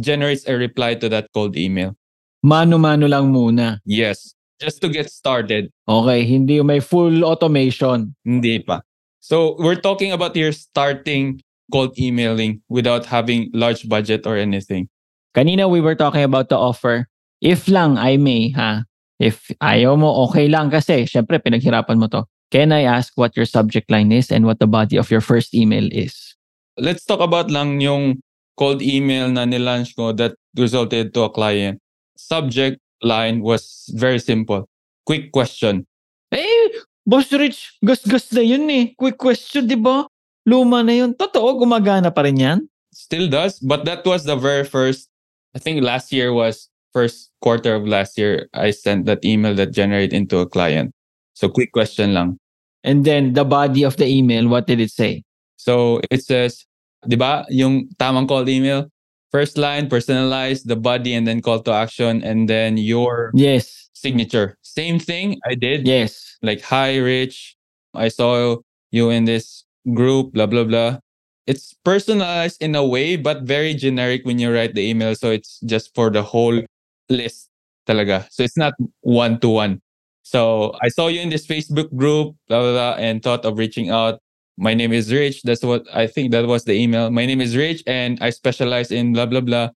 [0.00, 1.96] generates a reply to that cold email.
[2.42, 3.78] Mano-mano lang muna.
[3.84, 5.70] Yes, just to get started.
[5.88, 8.14] Okay, hindi may full automation.
[8.24, 8.82] Hindi pa.
[9.20, 11.40] So we're talking about your starting
[11.72, 14.88] cold emailing without having large budget or anything.
[15.34, 17.08] Kanina we were talking about the offer.
[17.40, 18.84] If lang I may, ha?
[19.18, 22.26] If ayaw mo, okay lang kasi syempre pinaghirapan mo to.
[22.52, 25.54] Can I ask what your subject line is and what the body of your first
[25.54, 26.36] email is?
[26.78, 28.20] Let's talk about lang yung
[28.54, 31.80] cold email na nilaunch ko that resulted to a client.
[32.14, 34.68] Subject line was very simple.
[35.06, 35.86] Quick question.
[36.32, 36.68] Eh,
[37.06, 38.94] Boss Rich, gas-gas na yun eh.
[38.96, 40.08] Quick question, di ba?
[40.46, 41.12] Luma na yun.
[41.12, 42.58] Totoo, gumagana pa rin yan?
[42.92, 45.08] Still does, but that was the very first,
[45.54, 49.72] I think last year was first quarter of last year, I sent that email that
[49.72, 50.94] generated into a client.
[51.34, 52.38] So quick question lang.
[52.84, 55.24] And then the body of the email, what did it say?
[55.56, 56.64] So it says,
[57.02, 58.88] di ba, yung tamang call email,
[59.34, 63.90] first line, personalize the body and then call to action and then your Yes.
[63.90, 64.54] signature.
[64.62, 65.88] Same thing I did.
[65.90, 66.38] Yes.
[66.38, 67.58] Like, hi, Rich.
[67.98, 68.62] I saw
[68.94, 71.02] you in this group, blah, blah, blah.
[71.50, 75.18] It's personalized in a way, but very generic when you write the email.
[75.18, 76.62] So it's just for the whole
[77.10, 77.50] list
[77.90, 78.30] talaga.
[78.30, 79.82] So it's not one to one.
[80.22, 83.90] So I saw you in this Facebook group, blah, blah, blah, and thought of reaching
[83.90, 84.22] out.
[84.56, 85.42] My name is Rich.
[85.42, 87.10] That's what I think that was the email.
[87.10, 89.70] My name is Rich and I specialize in blah, blah, blah.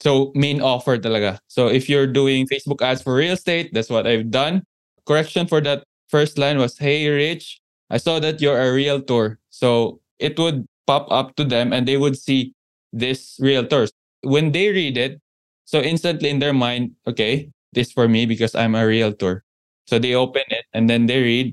[0.00, 1.38] So main offer talaga.
[1.46, 4.62] So if you're doing Facebook ads for real estate, that's what I've done.
[5.06, 9.38] Correction for that first line was, Hey, Rich, I saw that you're a realtor.
[9.50, 12.52] So it would pop up to them and they would see
[12.92, 13.86] this realtor.
[14.22, 15.20] When they read it,
[15.64, 19.44] so instantly in their mind, okay, this for me because I'm a realtor.
[19.86, 21.46] So they open it and then they read.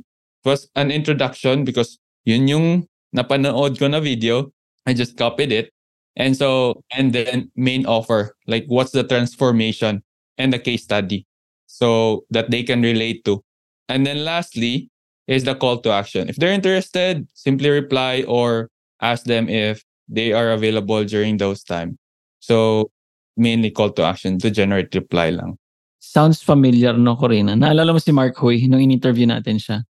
[0.44, 2.68] It was an introduction because yun yung
[3.16, 4.52] napanood ko na video.
[4.86, 5.72] I just copied it.
[6.16, 10.04] And so, and then main offer, like what's the transformation
[10.38, 11.26] and the case study
[11.68, 13.44] so that they can relate to.
[13.88, 14.90] And then lastly
[15.28, 16.28] is the call to action.
[16.28, 18.70] If they're interested, simply reply or
[19.02, 21.98] ask them if they are available during those time.
[22.40, 22.92] So
[23.38, 25.58] mainly call to action to generate reply lang.
[26.00, 27.56] Sounds familiar, no, Corina?
[27.56, 29.86] Naalala mo si Mark Huy nung in-interview natin siya?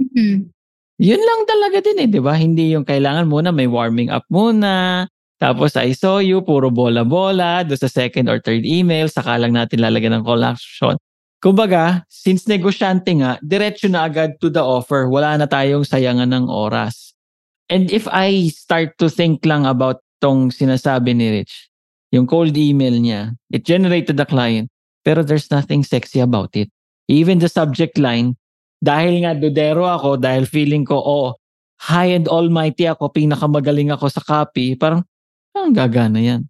[0.00, 0.55] Mhm.
[0.96, 2.32] Yun lang talaga din eh, di ba?
[2.32, 5.04] Hindi yung kailangan muna may warming up muna.
[5.36, 7.60] Tapos I saw you, puro bola-bola.
[7.68, 10.96] Do sa second or third email, saka lang natin lalagyan ng call action.
[11.44, 15.04] Kumbaga, since negosyante nga, diretso na agad to the offer.
[15.04, 17.12] Wala na tayong sayangan ng oras.
[17.68, 21.68] And if I start to think lang about tong sinasabi ni Rich,
[22.14, 24.72] yung cold email niya, it generated the client,
[25.04, 26.72] pero there's nothing sexy about it.
[27.12, 28.38] Even the subject line,
[28.80, 31.28] dahil nga dodero ako, dahil feeling ko, oh,
[31.80, 35.04] high and almighty ako, pinakamagaling ako sa copy, parang,
[35.56, 36.44] ang gagana yan.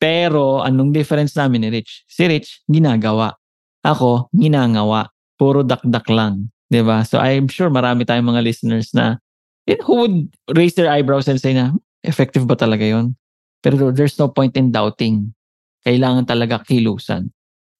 [0.00, 2.08] Pero, anong difference namin ni Rich?
[2.08, 3.36] Si Rich, ginagawa.
[3.84, 5.12] Ako, ginangawa.
[5.36, 6.48] Puro dakdak lang.
[6.68, 9.20] ba So, I'm sure marami tayong mga listeners na
[9.68, 10.16] eh, who would
[10.56, 13.16] raise their eyebrows and say na, "Hmm, effective ba talaga yon
[13.60, 15.36] Pero there's no point in doubting.
[15.84, 17.28] Kailangan talaga kilusan.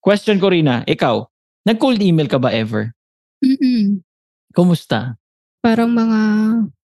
[0.05, 1.25] Question ko Rina, ikaw,
[1.65, 2.93] nag-cold email ka ba ever?
[3.40, 4.05] Mm-mm.
[4.53, 5.16] Kumusta?
[5.61, 6.20] Parang mga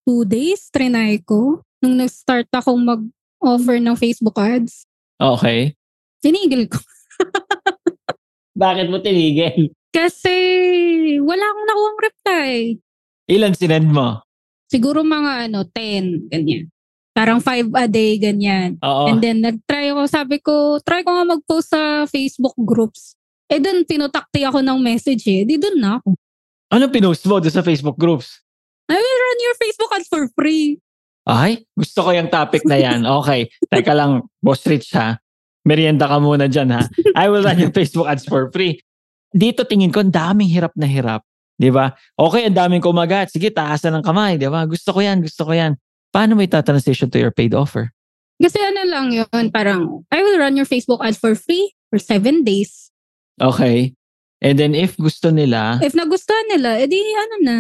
[0.05, 1.61] two days, trinay ko.
[1.81, 4.85] Nung nag-start akong mag-offer ng Facebook ads,
[5.17, 5.73] Okay.
[6.21, 6.77] tinigil ko.
[8.57, 9.73] Bakit mo tinigil?
[9.89, 10.37] Kasi
[11.21, 12.51] wala akong nakuhang reply.
[13.27, 14.21] Ilan sinend mo?
[14.69, 16.69] Siguro mga ano, 10, ganyan.
[17.17, 18.77] Parang 5 a day, ganyan.
[18.85, 19.09] Oo.
[19.09, 23.17] And then nag-try ako, sabi ko, try ko nga mag-post sa Facebook groups.
[23.49, 25.49] Eh doon, pinutakti ako ng message eh.
[25.49, 26.13] Di doon na ako.
[26.73, 28.43] Ano pinost mo doon sa Facebook groups?
[28.87, 30.79] I will run your Facebook ads for free.
[31.27, 33.03] Ay, gusto ko yung topic na yan.
[33.23, 33.51] Okay.
[33.67, 35.19] Teka lang, Boss Rich ha.
[35.67, 36.87] Merienda ka muna dyan ha.
[37.19, 38.79] I will run your Facebook ads for free.
[39.35, 41.27] Dito tingin ko, ang daming hirap na hirap.
[41.59, 41.91] Di ba?
[42.15, 43.35] Okay, ang daming kumagat.
[43.35, 44.39] Sige, taasan ng kamay.
[44.39, 44.63] Di ba?
[44.71, 45.75] Gusto ko yan, gusto ko yan.
[46.15, 47.91] Paano mo itatransition to your paid offer?
[48.37, 52.45] Kasi ano lang yun, parang, I will run your Facebook ad for free for seven
[52.45, 52.93] days.
[53.41, 53.96] Okay.
[54.41, 57.57] And then if gusto nila, If nagustuhan nila, edi ano na,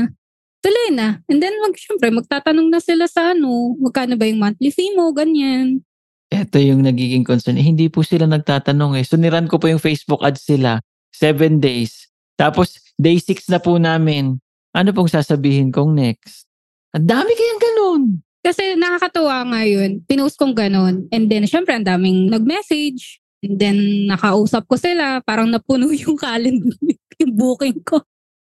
[0.61, 1.23] tuloy na.
[1.31, 5.15] And then, mag, syempre, magtatanong na sila sa ano, magkano ba yung monthly fee mo,
[5.15, 5.87] ganyan.
[6.27, 7.55] eto yung nagiging concern.
[7.55, 9.07] Eh, hindi po sila nagtatanong eh.
[9.07, 10.83] So niran ko po yung Facebook ads sila.
[11.15, 12.11] Seven days.
[12.35, 14.43] Tapos day six na po namin.
[14.75, 16.45] Ano pong sasabihin kong next?
[16.93, 18.03] Ang dami kayang ganun.
[18.43, 20.03] Kasi nakakatuwa nga yun.
[20.05, 21.07] Pinost kong ganun.
[21.15, 23.23] And then, syempre, ang daming nag-message.
[23.47, 23.79] And then,
[24.11, 25.23] nakausap ko sila.
[25.23, 26.75] Parang napuno yung calendar,
[27.23, 28.03] yung booking ko.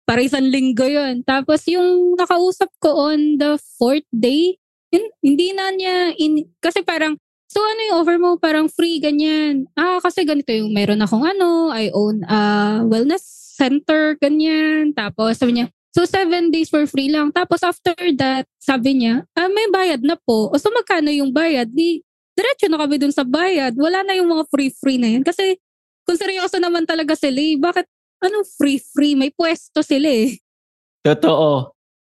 [0.07, 1.27] Para isang linggo yun.
[1.27, 4.55] Tapos, yung nakausap ko on the fourth day,
[4.95, 7.19] yun, hindi na niya, in, kasi parang,
[7.51, 8.39] so ano yung offer mo?
[8.39, 9.67] Parang free, ganyan.
[9.75, 12.39] Ah, kasi ganito yung meron akong ano, I own a
[12.87, 13.25] wellness
[13.59, 14.95] center, ganyan.
[14.95, 17.31] Tapos, sabi niya, So, seven days for free lang.
[17.31, 20.51] Tapos after that, sabi niya, ah, may bayad na po.
[20.51, 21.71] O so, magkano yung bayad?
[21.71, 22.03] Di,
[22.35, 23.75] diretso na kami dun sa bayad.
[23.79, 25.23] Wala na yung mga free-free na yun.
[25.23, 25.59] Kasi,
[26.05, 27.87] kung seryoso naman talaga sila, eh, bakit,
[28.23, 29.15] ano free-free?
[29.17, 30.39] May pwesto sila eh.
[31.05, 31.75] Totoo.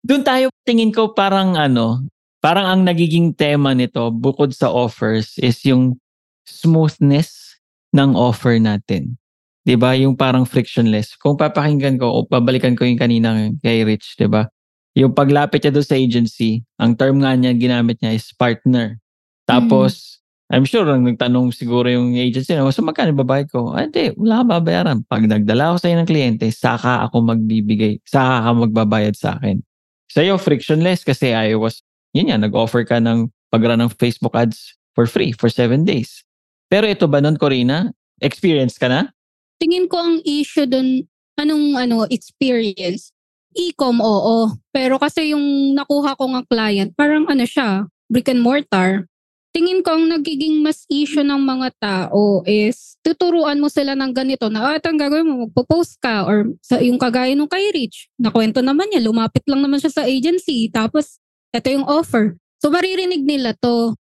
[0.06, 2.06] Doon tayo tingin ko parang ano,
[2.38, 5.98] parang ang nagiging tema nito bukod sa offers is yung
[6.46, 7.58] smoothness
[7.90, 9.18] ng offer natin.
[9.66, 9.98] 'Di ba?
[9.98, 11.18] Yung parang frictionless.
[11.18, 14.46] Kung papakinggan ko o pabalikan ko yung kanina kay Rich, 'di ba?
[14.94, 19.02] Yung paglapit niya doon sa agency, ang term nga niya ginamit niya is partner.
[19.46, 23.74] Tapos, I'm sure ang nagtanong siguro yung agency na, so magkano babayad ko?
[23.74, 24.98] Ah, hindi, wala ka babayaran.
[25.06, 29.58] Pag nagdala ako sa ng kliyente, saka ako magbibigay, saka ka magbabayad sa akin.
[30.06, 31.82] Sa'yo, frictionless kasi I was,
[32.14, 36.22] yun yan, nag-offer ka ng pag-run ng Facebook ads for free for seven days.
[36.70, 37.90] Pero ito ba nun, Corina?
[38.22, 39.10] Experience ka na?
[39.58, 41.06] Tingin ko ang issue dun,
[41.38, 43.10] anong ano, experience.
[43.56, 44.54] E-com, oo.
[44.70, 49.10] Pero kasi yung nakuha ko ng client, parang ano siya, brick and mortar.
[49.56, 54.52] Tingin ko ang nagiging mas issue ng mga tao is tuturuan mo sila ng ganito
[54.52, 58.12] na, ah, ito ang gagawin mo, magpo-post ka or sa, yung kagaya nung kay Rich,
[58.20, 61.24] nakwento naman niya, lumapit lang naman siya sa agency, tapos
[61.56, 62.36] ito yung offer.
[62.60, 63.96] So maririnig nila to.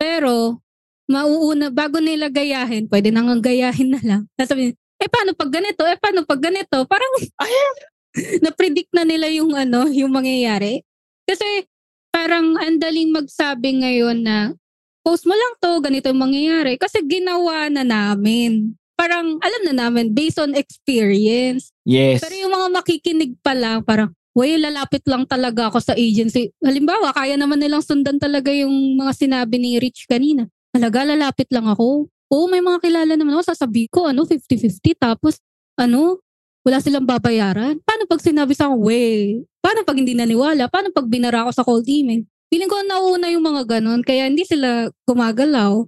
[0.00, 0.64] Pero,
[1.04, 4.22] mauuna, bago nila gayahin, pwede nang gayahin na lang.
[4.40, 5.84] Sasabihin, eh paano pag ganito?
[5.84, 6.80] Eh paano pag ganito?
[6.88, 7.12] Parang,
[8.44, 10.80] na-predict na nila yung ano, yung mangyayari.
[11.28, 11.68] Kasi
[12.08, 14.56] parang ang daling magsabi ngayon na
[15.04, 16.80] post mo lang to, ganito yung mangyayari.
[16.80, 18.72] Kasi ginawa na namin.
[18.96, 21.70] Parang alam na namin based on experience.
[21.84, 22.24] Yes.
[22.24, 26.50] Pero yung mga makikinig pa lang, parang, Way, lalapit lang talaga ako sa agency.
[26.58, 30.50] Halimbawa, kaya naman nilang sundan talaga yung mga sinabi ni Rich kanina.
[30.74, 32.10] Talaga, lalapit lang ako.
[32.34, 33.54] Oo, may mga kilala naman ako.
[33.54, 34.98] Sasabi ko, ano, 50-50.
[34.98, 35.38] Tapos,
[35.78, 36.18] ano,
[36.66, 37.78] wala silang babayaran.
[37.86, 40.66] Paano pag sinabi sa akin, way, paano pag hindi naniwala?
[40.66, 42.26] Paano pag binara ako sa cold email?
[42.52, 45.84] Feeling ko nauna yung mga ganon, kaya hindi sila gumagalaw.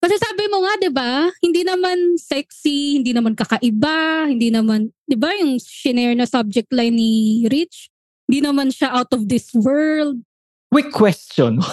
[0.00, 1.28] Kasi sabi mo nga, 'di ba?
[1.44, 6.96] Hindi naman sexy, hindi naman kakaiba, hindi naman, 'di ba, yung shinare na subject line
[6.96, 7.92] ni Rich,
[8.24, 10.24] hindi naman siya out of this world.
[10.72, 11.60] Quick question.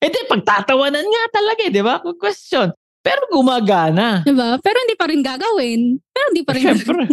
[0.00, 2.00] Eh di, pagtatawanan nga talaga eh, di ba?
[2.00, 2.72] Quick question.
[3.04, 4.24] Pero gumagana.
[4.24, 4.56] 'Di ba?
[4.56, 5.80] Pero hindi pa rin gagawin.
[6.08, 7.04] Pero hindi pa rin Siyempre.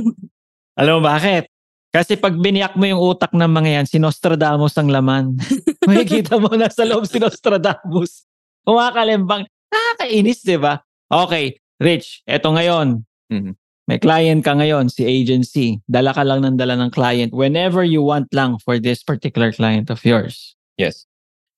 [0.80, 1.52] Alam mo bakit?
[1.92, 5.36] Kasi pag biniyak mo yung utak ng mga yan, si Nostradamus ang laman.
[5.90, 8.28] Makikita mo na sa loob si Nostradamus.
[8.68, 9.48] Kumakalembang.
[9.72, 10.84] Nakakainis, di ba?
[11.08, 13.08] Okay, Rich, eto ngayon.
[13.32, 13.56] Mhm.
[13.88, 15.80] May client ka ngayon, si agency.
[15.88, 19.88] Dala ka lang ng dala ng client whenever you want lang for this particular client
[19.88, 20.60] of yours.
[20.76, 21.08] Yes.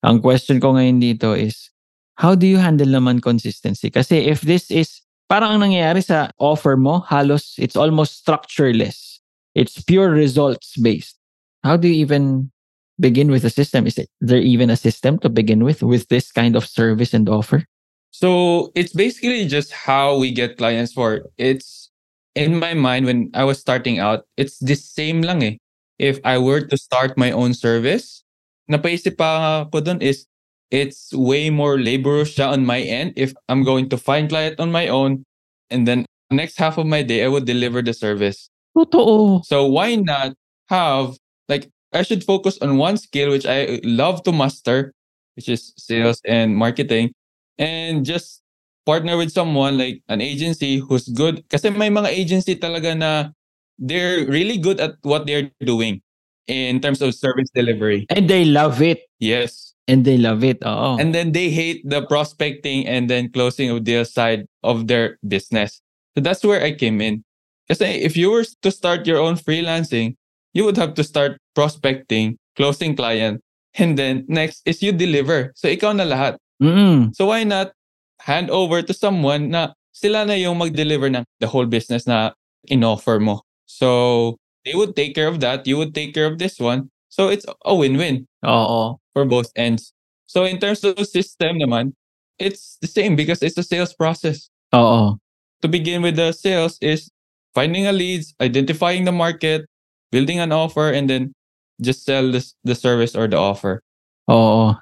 [0.06, 1.74] Ang question ko ngayon dito is,
[2.22, 3.90] how do you handle naman consistency?
[3.90, 9.18] Kasi if this is, parang ang nangyayari sa offer mo, halos it's almost structureless.
[9.58, 11.18] It's pure results based.
[11.66, 12.54] How do you even
[13.00, 13.88] begin with a system?
[13.88, 17.30] Is it, there even a system to begin with, with this kind of service and
[17.30, 17.66] offer?
[18.12, 21.90] So it's basically just how we get clients for it's
[22.36, 25.56] in my mind when I was starting out, it's the same lang eh.
[26.00, 28.24] If I were to start my own service,
[28.72, 30.26] napaisip pa ako dun is
[30.72, 34.88] it's way more laborious on my end if I'm going to find client on my
[34.88, 35.26] own
[35.70, 38.50] and then next half of my day I would deliver the service.
[38.78, 39.44] Totoo.
[39.46, 40.34] So why not
[40.70, 41.18] have
[41.50, 44.94] like I should focus on one skill which I love to master,
[45.36, 47.14] which is sales and marketing,
[47.58, 48.42] and just
[48.86, 51.48] partner with someone like an agency who's good.
[51.50, 53.30] Kasi may mga agency talaga na
[53.78, 56.02] they're really good at what they're doing
[56.48, 58.06] in terms of service delivery.
[58.10, 59.06] And they love it.
[59.20, 59.74] Yes.
[59.88, 60.62] And they love it.
[60.66, 60.98] Oo.
[60.98, 65.82] And then they hate the prospecting and then closing of deal side of their business.
[66.18, 67.24] So that's where I came in.
[67.70, 70.18] Kasi if you were to start your own freelancing,
[70.54, 73.42] you would have to start prospecting, closing client,
[73.78, 75.54] and then next is you deliver.
[75.56, 76.38] So ikaw na lahat.
[76.62, 77.16] Mm.
[77.16, 77.72] So why not
[78.20, 82.32] hand over to someone na sila na yung mag-deliver ng the whole business na
[82.68, 83.42] in-offer mo.
[83.66, 86.90] So they would take care of that, you would take care of this one.
[87.10, 89.00] So it's a win-win Oo.
[89.14, 89.94] for both ends.
[90.28, 91.94] So in terms of system naman,
[92.38, 94.50] it's the same because it's a sales process.
[94.76, 95.18] Oo.
[95.62, 97.10] To begin with the sales is
[97.56, 99.66] finding a leads, identifying the market,
[100.12, 101.34] building an offer, and then
[101.82, 103.82] just sell this, the service or the offer.
[104.30, 104.76] Oo.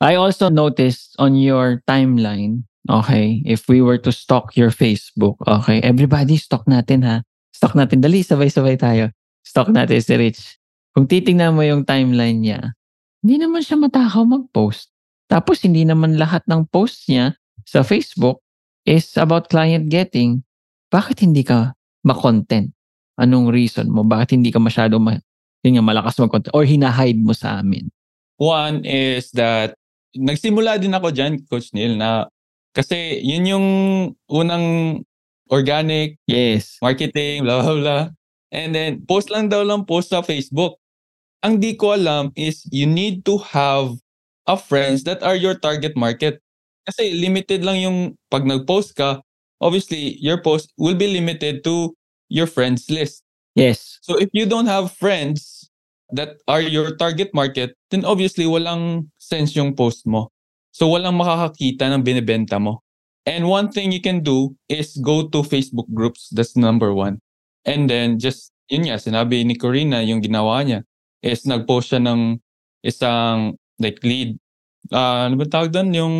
[0.00, 5.84] I also noticed on your timeline, okay, if we were to stalk your Facebook, okay,
[5.84, 7.20] everybody stalk natin ha.
[7.52, 8.00] Stalk natin.
[8.00, 9.12] Dali, sabay-sabay tayo.
[9.44, 10.56] Stalk natin si Rich.
[10.96, 12.72] Kung titingnan mo yung timeline niya,
[13.20, 14.88] hindi naman siya matakaw mag-post.
[15.28, 17.36] Tapos hindi naman lahat ng posts niya
[17.68, 18.40] sa Facebook
[18.88, 20.42] is about client getting.
[20.88, 22.72] Bakit hindi ka ma-content?
[23.20, 24.00] Anong reason mo?
[24.00, 25.20] Bakit hindi ka masyado ma-
[25.60, 26.56] yun nga, malakas mag-content?
[26.56, 27.92] Or hinahide mo sa amin?
[28.40, 29.76] One is that
[30.16, 32.32] nagsimula din ako dyan, Coach Neil, na
[32.72, 33.66] kasi yun yung
[34.32, 34.98] unang
[35.52, 36.80] organic Yes.
[36.80, 38.04] marketing, blah, blah, blah.
[38.50, 40.78] And then, post lang daw lang post sa Facebook.
[41.44, 43.94] Ang di ko alam is you need to have
[44.48, 46.42] a friends that are your target market.
[46.88, 47.98] Kasi limited lang yung
[48.32, 49.22] pag nag-post ka,
[49.62, 51.94] obviously, your post will be limited to
[52.30, 53.26] your friends list.
[53.58, 53.98] Yes.
[54.00, 55.68] So if you don't have friends
[56.14, 60.30] that are your target market, then obviously walang sense yung post mo.
[60.70, 62.80] So walang makakakita ng binibenta mo.
[63.26, 66.30] And one thing you can do is go to Facebook groups.
[66.32, 67.20] That's number one.
[67.66, 70.86] And then just, yun nga, sinabi ni Corina, yung ginawa niya,
[71.20, 72.40] is nag-post siya ng
[72.80, 74.38] isang like lead.
[74.88, 75.90] Ah, ano ba tawag doon?
[75.92, 76.14] Yung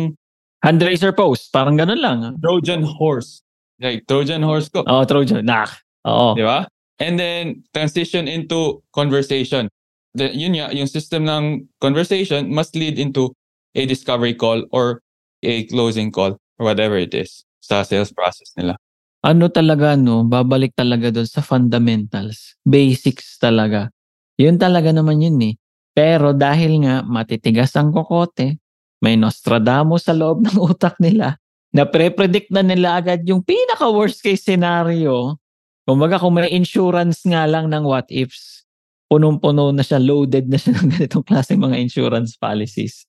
[0.61, 1.49] Handraiser post.
[1.49, 2.17] Parang ganun lang.
[2.21, 2.33] ah.
[2.37, 3.41] Trojan horse.
[3.81, 4.85] Like Trojan horse ko.
[4.85, 5.41] Oo, Trojan.
[5.41, 5.73] Nak.
[6.07, 6.33] Oo.
[6.37, 6.65] Di ba?
[7.01, 9.69] And then, transition into conversation.
[10.13, 13.33] The, yun nga, yung system ng conversation must lead into
[13.73, 15.01] a discovery call or
[15.41, 18.77] a closing call or whatever it is sa sales process nila.
[19.21, 20.25] Ano talaga, no?
[20.25, 22.57] Babalik talaga doon sa fundamentals.
[22.65, 23.93] Basics talaga.
[24.37, 25.55] Yun talaga naman yun eh.
[25.93, 28.57] Pero dahil nga matitigas ang kokote,
[29.01, 31.37] may Nostradamus sa loob ng utak nila,
[31.71, 35.39] na pre-predict na nila agad yung pinaka worst case scenario.
[35.85, 38.63] Kumbaga kung may insurance nga lang ng what ifs,
[39.09, 43.03] punong-puno na siya, loaded na siya ng ganitong klase mga insurance policies.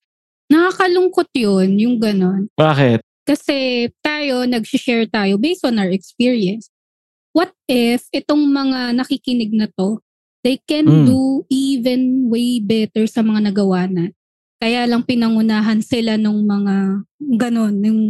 [0.51, 2.49] Nakakalungkot yun, yung ganon.
[2.59, 3.01] Bakit?
[3.23, 6.69] Kasi tayo, nag-share tayo based on our experience.
[7.33, 10.03] What if itong mga nakikinig na to,
[10.43, 11.07] they can Mm.
[11.07, 14.11] do even way better sa mga nagawa na.
[14.59, 17.07] Kaya lang pinangunahan sila nung mga
[17.39, 17.75] ganon.
[17.79, 18.01] Yung,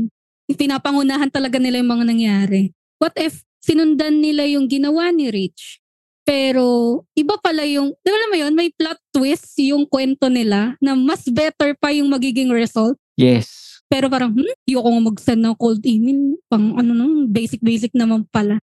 [0.48, 2.62] yung pinapangunahan talaga nila yung mga nangyari.
[2.98, 5.78] What if sinundan nila yung ginawa ni Rich?
[6.22, 10.94] Pero iba pala yung, di ba mo yun, may plot twist yung kwento nila na
[10.94, 12.94] mas better pa yung magiging result.
[13.18, 13.82] Yes.
[13.90, 16.38] Pero parang, hmm, ayoko nga mag-send ng cold email.
[16.46, 18.62] Pang ano nung, basic-basic naman pala.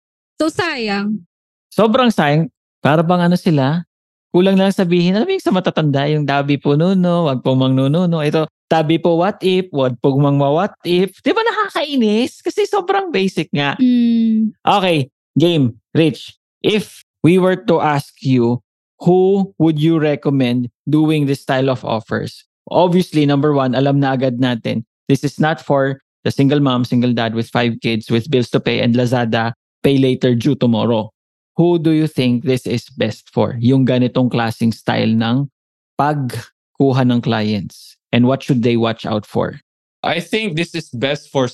[0.41, 1.21] So sayang.
[1.69, 2.49] sobrang sayang.
[2.81, 3.85] Para bang ano sila,
[4.31, 7.75] kulang lang sabihin, alam mo yung sa matatanda, yung dabi po nuno, wag pong mang
[7.75, 8.01] nuno.
[8.23, 11.19] Ito, tabi po what if, wag pong mang what if.
[11.23, 12.39] Di ba nakakainis?
[12.43, 13.75] Kasi sobrang basic nga.
[13.83, 16.39] Mm, Okay, game, Rich.
[16.63, 18.63] If we were to ask you,
[19.03, 22.45] who would you recommend doing this style of offers?
[22.71, 27.13] Obviously, number one, alam na agad natin, this is not for the single mom, single
[27.13, 29.53] dad with five kids with bills to pay and Lazada
[29.83, 31.11] pay later due tomorrow.
[31.57, 33.57] Who do you think this is best for?
[33.61, 35.51] Yung ganitong klaseng style ng
[35.99, 37.97] pagkuha ng clients.
[38.13, 39.61] And what should they watch out for?
[40.03, 41.49] I think this is best for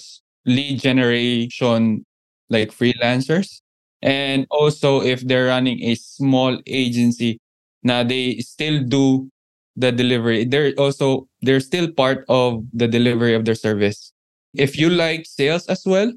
[0.47, 2.05] lead generation
[2.49, 3.61] like freelancers.
[4.03, 7.39] And also if they're running a small agency
[7.83, 9.29] na they still do
[9.77, 10.45] the delivery.
[10.45, 14.13] They're also they're still part of the delivery of their service.
[14.55, 16.13] If you like sales as well,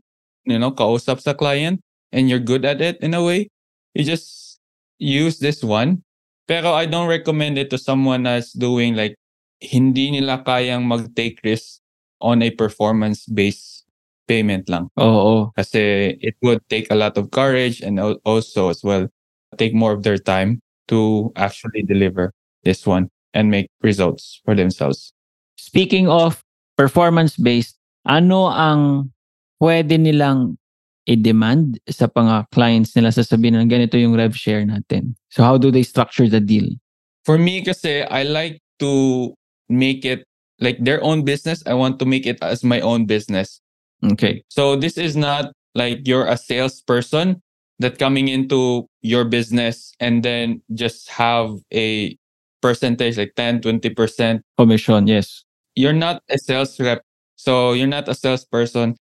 [0.46, 3.52] you know, kausap sa client and you're good at it in a way,
[3.94, 4.60] you just
[4.98, 6.04] use this one.
[6.48, 9.16] Pero I don't recommend it to someone that's doing like
[9.62, 11.82] hindi nila kayang mag-take risk
[12.22, 13.86] on a performance-based
[14.30, 14.90] payment lang.
[14.98, 15.50] Oo.
[15.58, 19.10] Kasi it would take a lot of courage and al- also as well
[19.58, 22.34] take more of their time to actually deliver
[22.64, 25.14] this one and make results for themselves.
[25.58, 26.42] Speaking of
[26.78, 29.12] performance-based, ano ang
[29.60, 30.59] pwede nilang
[31.10, 35.18] i-demand sa mga clients nila sasabihin na ganito yung rev share natin?
[35.34, 36.70] So how do they structure the deal?
[37.26, 39.34] For me kasi I like to
[39.68, 40.24] make it
[40.62, 41.66] like their own business.
[41.66, 43.62] I want to make it as my own business.
[44.06, 44.44] Okay.
[44.50, 47.42] So this is not like you're a salesperson
[47.80, 52.16] that coming into your business and then just have a
[52.62, 54.42] percentage like 10, 20%.
[54.58, 55.44] Commission, yes.
[55.76, 57.02] You're not a sales rep.
[57.36, 58.98] So you're not a salesperson.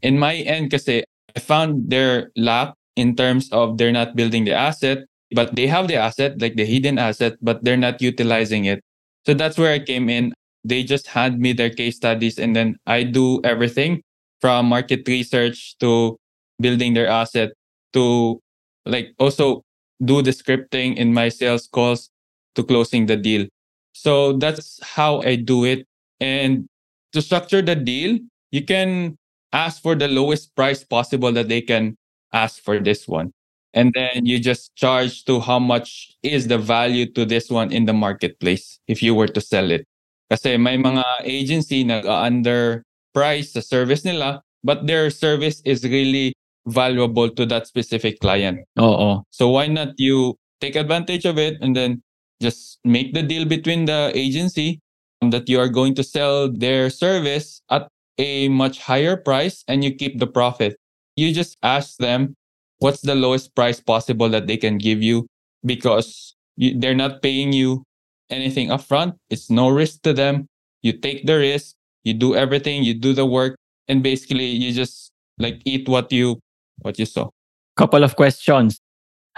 [0.00, 1.04] In my end, kasi
[1.36, 5.04] I found their lack in terms of they're not building the asset,
[5.34, 8.80] but they have the asset, like the hidden asset, but they're not utilizing it.
[9.26, 10.34] So that's where I came in.
[10.64, 14.02] They just hand me their case studies and then I do everything
[14.40, 16.16] from market research to
[16.60, 17.52] building their asset
[17.92, 18.40] to
[18.86, 19.62] like also
[20.04, 22.10] do the scripting in my sales calls
[22.54, 23.46] to closing the deal.
[23.92, 25.86] So that's how I do it.
[26.20, 26.66] And
[27.12, 28.18] to structure the deal,
[28.50, 29.16] you can
[29.52, 31.96] ask for the lowest price possible that they can
[32.32, 33.32] ask for this one.
[33.74, 37.86] And then you just charge to how much is the value to this one in
[37.86, 39.86] the marketplace if you were to sell it.
[40.30, 46.32] Kasi may mga agency na under price sa service nila, but their service is really
[46.66, 48.60] valuable to that specific client.
[48.80, 49.24] Oo.
[49.30, 52.00] So why not you take advantage of it and then
[52.40, 54.80] just make the deal between the agency
[55.20, 57.88] um, that you are going to sell their service at
[58.22, 60.78] a much higher price and you keep the profit.
[61.18, 62.34] You just ask them
[62.78, 65.26] what's the lowest price possible that they can give you
[65.66, 67.82] because you, they're not paying you
[68.30, 69.18] anything upfront.
[69.28, 70.46] It's no risk to them.
[70.82, 73.58] You take the risk, you do everything, you do the work,
[73.88, 76.38] and basically you just like eat what you
[76.82, 77.28] what you saw.
[77.76, 78.78] Couple of questions.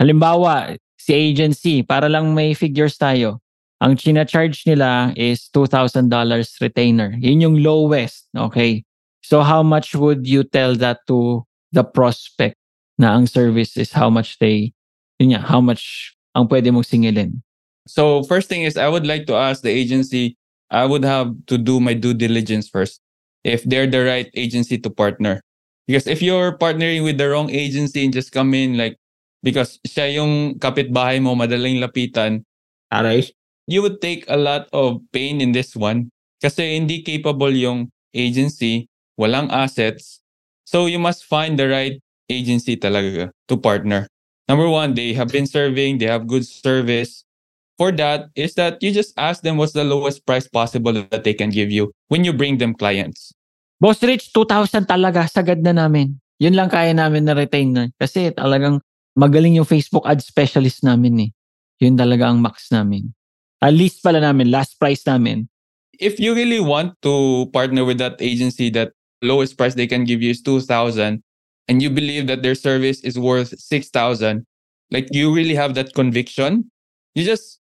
[0.01, 3.44] Halimbawa, si agency, para lang may figures tayo.
[3.83, 6.09] Ang china-charge nila is $2,000
[6.61, 7.15] retainer.
[7.19, 8.29] Yun yung lowest.
[8.37, 8.85] Okay.
[9.23, 12.57] So how much would you tell that to the prospect
[12.99, 14.73] na ang service is how much they,
[15.19, 17.43] yun nga, how much ang pwede mong singilin?
[17.87, 20.37] So first thing is I would like to ask the agency,
[20.71, 23.01] I would have to do my due diligence first
[23.45, 25.41] if they're the right agency to partner.
[25.87, 28.97] Because if you're partnering with the wrong agency and just come in like
[29.45, 32.45] because siya yung kapitbahay mo madaling lapitan,
[32.89, 33.29] Aray.
[33.67, 36.11] You would take a lot of pain in this one
[36.41, 40.21] kasi hindi capable yung agency, walang assets.
[40.65, 41.97] So you must find the right
[42.29, 44.09] agency talaga to partner.
[44.49, 47.25] Number one, they have been serving, they have good service.
[47.75, 51.35] For that is that you just ask them what's the lowest price possible that they
[51.35, 53.35] can give you when you bring them clients.
[53.83, 55.27] Boss Rich, 2,000 talaga.
[55.27, 56.15] Sagad na namin.
[56.39, 57.91] Yun lang kaya namin na retain na.
[57.99, 58.79] Kasi talagang
[59.19, 61.31] magaling yung Facebook ad specialist namin eh.
[61.83, 63.11] Yun talaga ang max namin.
[63.65, 65.49] At least pala namin, last price namin.
[65.97, 68.93] If you really want to partner with that agency that
[69.23, 71.23] lowest price they can give you is 2,000
[71.69, 74.45] and you believe that their service is worth 6,000,
[74.91, 76.71] like you really have that conviction,
[77.15, 77.61] you just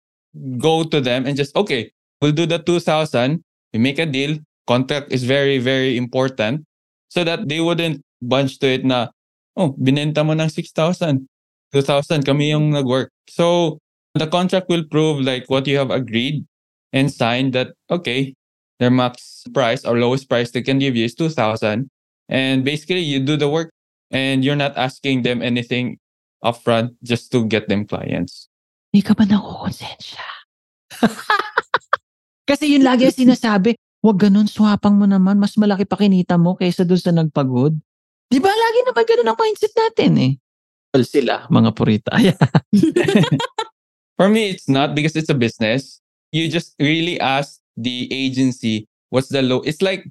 [0.58, 1.90] go to them and just, okay,
[2.20, 3.42] we'll do the 2,000.
[3.72, 4.36] We make a deal.
[4.66, 6.66] Contract is very, very important
[7.08, 9.08] so that they wouldn't bunch to it na,
[9.56, 11.24] oh, binenta mo ng 6,000.
[11.72, 13.10] 2,000, kami yung nag-work.
[13.30, 13.78] So,
[14.20, 16.46] the contract will prove like what you have agreed
[16.92, 18.34] and signed that, okay,
[18.78, 21.88] their max price or lowest price they can give you is 2,000.
[22.28, 23.70] And basically, you do the work
[24.10, 25.98] and you're not asking them anything
[26.44, 28.48] upfront just to get them clients.
[28.92, 30.26] Hindi ka ba nakukonsensya?
[32.48, 36.54] Kasi yun lagi ang sinasabi, wag ganun, swapang mo naman, mas malaki pa kinita mo
[36.54, 37.74] kaysa doon sa nagpagod.
[38.30, 40.32] Di ba lagi naman ganun ang mindset natin eh.
[40.94, 42.14] Well, sila, mga purita.
[44.16, 46.00] For me, it's not because it's a business.
[46.32, 49.60] You just really ask the agency what's the low.
[49.60, 50.04] It's like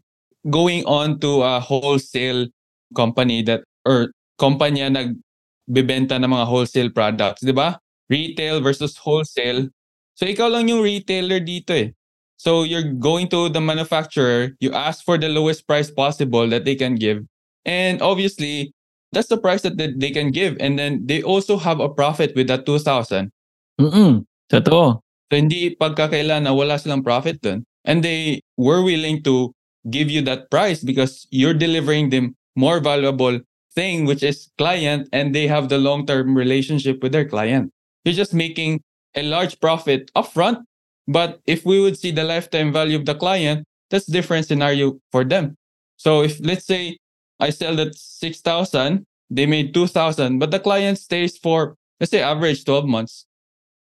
[0.49, 2.47] going on to a wholesale
[2.95, 7.81] company that or kumpanya nagbebenta ng mga wholesale products, 'di ba?
[8.09, 9.69] Retail versus wholesale.
[10.13, 11.91] So ikaw lang yung retailer dito eh.
[12.37, 16.75] So you're going to the manufacturer, you ask for the lowest price possible that they
[16.75, 17.23] can give.
[17.65, 18.75] And obviously,
[19.15, 22.51] that's the price that they can give and then they also have a profit with
[22.51, 23.31] that 2,000.
[23.79, 24.25] Mm-mm.
[24.49, 25.01] Totoo.
[25.31, 27.65] So hindi pagkakailan na wala silang profit dun.
[27.83, 29.53] And they were willing to
[29.89, 33.39] give you that price because you're delivering them more valuable
[33.75, 37.71] thing which is client and they have the long-term relationship with their client.
[38.05, 38.81] You're just making
[39.15, 40.63] a large profit upfront,
[41.07, 45.23] but if we would see the lifetime value of the client, that's different scenario for
[45.23, 45.55] them.
[45.97, 46.97] So if let's say
[47.39, 52.63] I sell that 6,000, they made 2,000, but the client stays for let's say average
[52.63, 53.25] 12 months.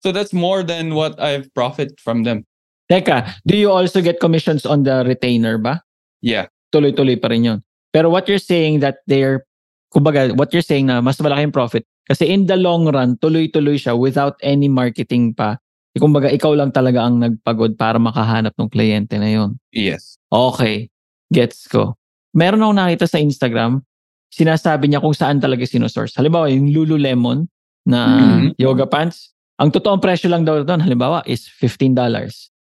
[0.00, 2.44] So that's more than what I've profit from them.
[2.90, 5.84] Teka, do you also get commissions on the retainer ba?
[6.24, 6.48] Yeah.
[6.74, 7.58] Tuloy-tuloy pa rin yun.
[7.92, 9.46] Pero what you're saying that they're,
[9.94, 13.78] kumbaga, what you're saying na mas malaki yung profit, kasi in the long run, tuloy-tuloy
[13.78, 15.58] siya without any marketing pa.
[15.94, 19.58] Eh, Kumbaga, ikaw lang talaga ang nagpagod para makahanap ng kliyente na yun.
[19.74, 20.18] Yes.
[20.30, 20.90] Okay.
[21.34, 21.94] Gets ko.
[22.34, 23.82] Meron akong nakita sa Instagram,
[24.30, 26.14] sinasabi niya kung saan talaga sinusource.
[26.14, 27.50] Halimbawa, yung Lululemon
[27.86, 28.54] na Mhm.
[28.58, 31.92] yoga pants, ang totoong presyo lang daw doon, halimbawa, is $15.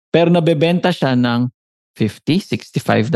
[0.07, 1.51] Pero nabebenta siya ng
[1.99, 3.11] $50, $65.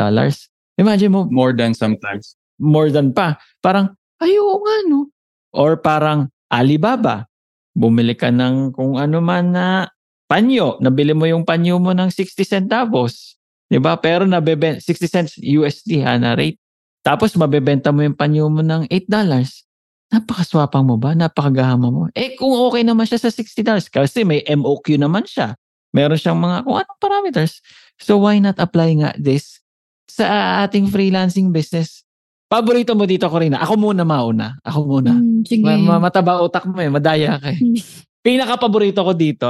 [0.75, 2.35] Imagine mo, More than sometimes.
[2.61, 3.39] more than pa.
[3.63, 5.09] Parang, ay oo nga no.
[5.55, 7.25] Or parang Alibaba.
[7.71, 9.87] Bumili ka ng kung ano man na
[10.27, 10.75] panyo.
[10.83, 13.39] Nabili mo yung panyo mo ng 60 centavos.
[13.81, 13.95] ba?
[13.97, 16.59] Pero nabeben 60 cents USD ha, na rate.
[17.01, 19.65] Tapos mabebenta mo yung panyo mo ng 8 dollars.
[20.11, 21.15] Napakaswapang mo ba?
[21.15, 22.01] Napakagahama mo.
[22.11, 25.55] Eh kung okay naman siya sa 60 dollars kasi may MOQ naman siya.
[25.95, 27.63] Meron siyang mga kung anong parameters.
[27.95, 29.63] So why not apply nga this
[30.11, 32.03] sa ating freelancing business?
[32.51, 33.63] Paborito mo dito, Corina.
[33.63, 34.59] Ako muna mauna.
[34.67, 35.15] Ako muna.
[35.15, 35.63] Mm, sige.
[35.63, 36.91] Ma- ma- mataba utak mo eh.
[36.91, 37.59] Madaya ka eh.
[37.63, 37.79] Mm.
[38.19, 39.49] Pinaka-paborito ko dito,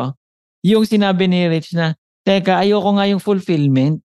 [0.62, 3.98] yung sinabi ni Rich na, Teka, ayoko nga yung fulfillment.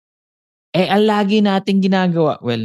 [0.72, 2.64] Eh, ang lagi nating ginagawa, well,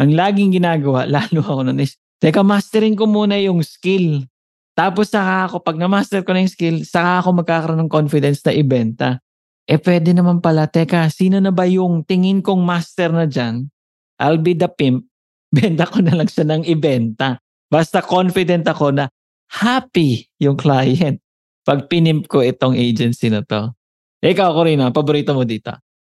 [0.00, 4.26] ang laging ginagawa, lalo ako nun is, Teka, masterin ko muna yung skill.
[4.74, 8.54] Tapos saka ako, pag na-master ko na yung skill, saka ako magkakaroon ng confidence na
[8.54, 9.18] ibenta.
[9.66, 13.70] Eh, pwede naman pala, teka, sino na ba yung tingin kong master na dyan?
[14.18, 15.06] I'll be the pimp.
[15.54, 17.38] Benta ko na lang siya ng ibenta.
[17.70, 19.06] Basta confident ako na
[19.48, 21.20] happy yung client
[21.68, 23.70] pag pinimp ko itong agency na to.
[24.18, 25.70] Ikaw, Corina, paborito mo dito?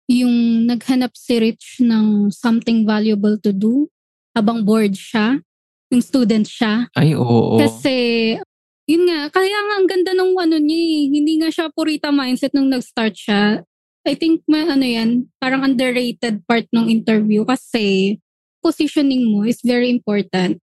[0.07, 3.91] Yung naghanap si Rich ng something valuable to do
[4.31, 5.41] habang bored siya,
[5.89, 6.87] yung student siya.
[6.93, 7.57] Ay, oo.
[7.57, 8.37] Kasi,
[8.89, 11.03] yun nga, kaya nga ang ganda ng ano niya eh.
[11.09, 13.61] Hindi nga siya purita mindset nung nag-start siya.
[14.07, 18.17] I think may ano yan, parang underrated part ng interview kasi
[18.63, 20.57] positioning mo is very important.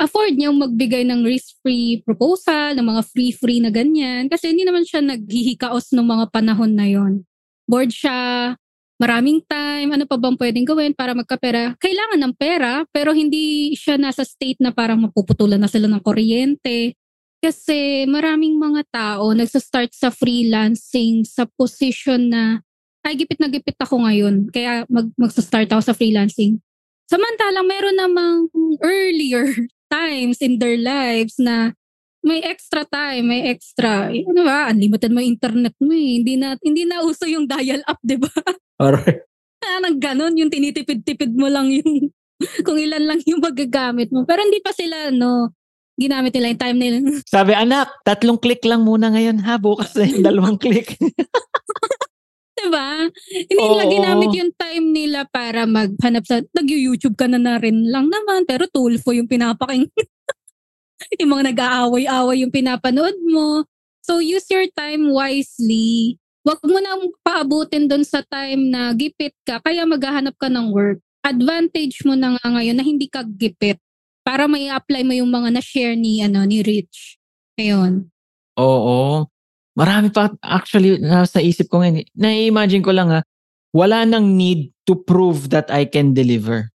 [0.00, 4.32] Afford niyang magbigay ng risk-free proposal, ng mga free-free na ganyan.
[4.32, 7.24] Kasi hindi naman siya naghihikaos ng mga panahon na yon.
[7.68, 8.56] Bored siya,
[9.00, 11.72] maraming time, ano pa bang pwedeng gawin para magkapera?
[11.80, 16.92] Kailangan ng pera, pero hindi siya nasa state na parang mapuputulan na sila ng kuryente.
[17.40, 22.60] Kasi maraming mga tao nagsa-start sa freelancing sa position na
[23.00, 26.60] ay gipit na gipit ako ngayon, kaya mag magsa-start ako sa freelancing.
[27.08, 28.36] Samantalang meron namang
[28.84, 29.48] earlier
[29.88, 31.72] times in their lives na
[32.20, 36.20] may extra time, may extra, eh, ano ba, unlimited mo internet mo eh.
[36.20, 38.28] Hindi na, hindi na uso yung dial up, di ba?
[38.82, 39.24] Alright.
[39.60, 42.12] Parang ganun, yung tinitipid-tipid mo lang yung,
[42.66, 44.24] kung ilan lang yung magagamit mo.
[44.28, 45.52] Pero hindi pa sila, no,
[46.00, 46.96] ginamit nila yung time nila.
[47.28, 49.60] Sabi, anak, tatlong click lang muna ngayon ha.
[49.60, 50.96] Bukas na yung dalawang click.
[52.60, 53.08] Diba?
[53.32, 53.92] Hindi nila Oo.
[53.92, 58.68] ginamit yung time nila para maghanap sa, nag-YouTube ka na na rin lang naman, pero
[58.68, 59.88] tulfo yung pinapaking,
[61.20, 63.64] yung mga nag-aaway-away yung pinapanood mo.
[64.04, 66.16] So use your time wisely.
[66.40, 71.00] Huwag mo na paabutin doon sa time na gipit ka, kaya maghahanap ka ng work.
[71.20, 73.76] Advantage mo na nga ngayon na hindi ka gipit
[74.24, 77.20] para may apply mo yung mga na-share ni, ano, ni Rich.
[77.60, 78.08] Ayun.
[78.56, 79.28] Oo.
[79.76, 82.08] Marami pa actually nasa isip ko ngayon.
[82.16, 83.20] Na-imagine ko lang ha,
[83.76, 86.72] wala nang need to prove that I can deliver.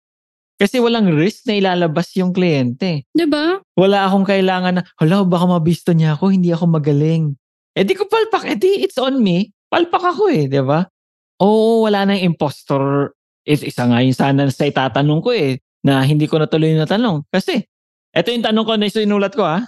[0.60, 3.08] Kasi walang risk na ilalabas yung kliyente.
[3.16, 3.64] Diba?
[3.80, 7.32] Wala akong kailangan na, hala, baka mabisto niya ako, hindi ako magaling.
[7.72, 9.48] Eh di ko palpak, eh di it's on me.
[9.72, 10.84] Palpak ako eh, di ba?
[11.40, 13.16] Oo, wala nang impostor.
[13.48, 17.24] Is, isa nga yung sana sa itatanong ko eh, na hindi ko natuloy na tanong.
[17.32, 17.64] Kasi,
[18.12, 19.64] eto yung tanong ko na sinulat ko ha.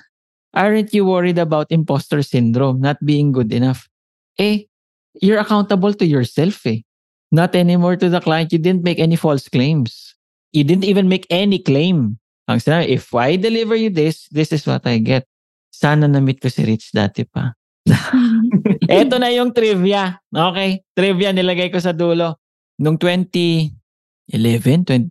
[0.52, 3.88] Aren't you worried about imposter syndrome, not being good enough?
[4.36, 4.68] Eh,
[5.24, 6.84] you're accountable to yourself eh.
[7.32, 8.52] Not anymore to the client.
[8.52, 10.11] You didn't make any false claims.
[10.52, 12.20] You didn't even make any claim.
[12.44, 15.24] Ang sinabi, if I deliver you this, this is what I get.
[15.72, 17.56] Sana na-meet ko si Rich dati pa.
[18.92, 20.20] Eto na yung trivia.
[20.28, 20.84] Okay?
[20.92, 22.36] Trivia nilagay ko sa dulo.
[22.76, 23.72] Nung 2011,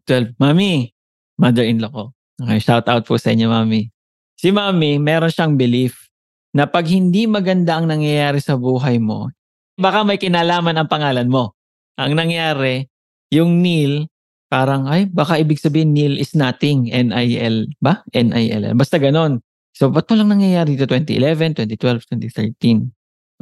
[0.06, 0.38] 2012.
[0.38, 0.94] Mami,
[1.42, 2.04] mother-in-law ko.
[2.42, 3.90] Okay, shout out po sa inyo, Mami.
[4.38, 6.10] Si Mami, meron siyang belief
[6.52, 9.32] na pag hindi maganda ang nangyayari sa buhay mo,
[9.80, 11.56] baka may kinalaman ang pangalan mo.
[11.96, 12.92] Ang nangyari,
[13.32, 14.11] yung Neil,
[14.52, 16.92] parang, ay, baka ibig sabihin Neil is nothing.
[16.92, 18.04] N-I-L ba?
[18.12, 18.76] N-I-L.
[18.76, 19.40] Basta ganon.
[19.72, 20.84] So, ba't mo lang nangyayari dito?
[20.92, 22.92] 2011, 2012, 2013.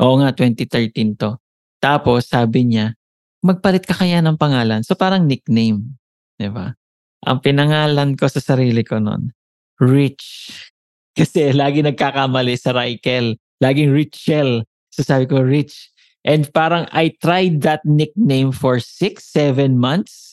[0.06, 1.42] Oo nga, 2013 to.
[1.82, 2.94] Tapos, sabi niya,
[3.42, 4.86] magpalit ka kaya ng pangalan.
[4.86, 5.98] So, parang nickname.
[6.38, 6.78] Di ba?
[7.26, 9.34] Ang pinangalan ko sa sarili ko noon,
[9.82, 10.54] Rich.
[11.18, 13.36] Kasi lagi nagkakamali sa Raikel.
[13.60, 14.64] Laging Richel.
[14.94, 15.90] So, sabi ko, Rich.
[16.22, 20.29] And parang I tried that nickname for six, seven months.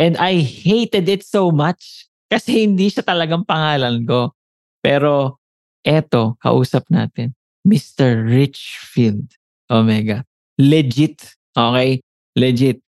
[0.00, 2.08] And I hated it so much.
[2.32, 4.32] Kasi hindi siya talagang pangalan ko.
[4.80, 5.36] Pero
[5.84, 7.36] eto, kausap natin.
[7.68, 8.24] Mr.
[8.24, 9.36] Richfield
[9.68, 10.24] Omega.
[10.56, 11.36] Legit.
[11.52, 12.00] Okay?
[12.32, 12.80] Legit.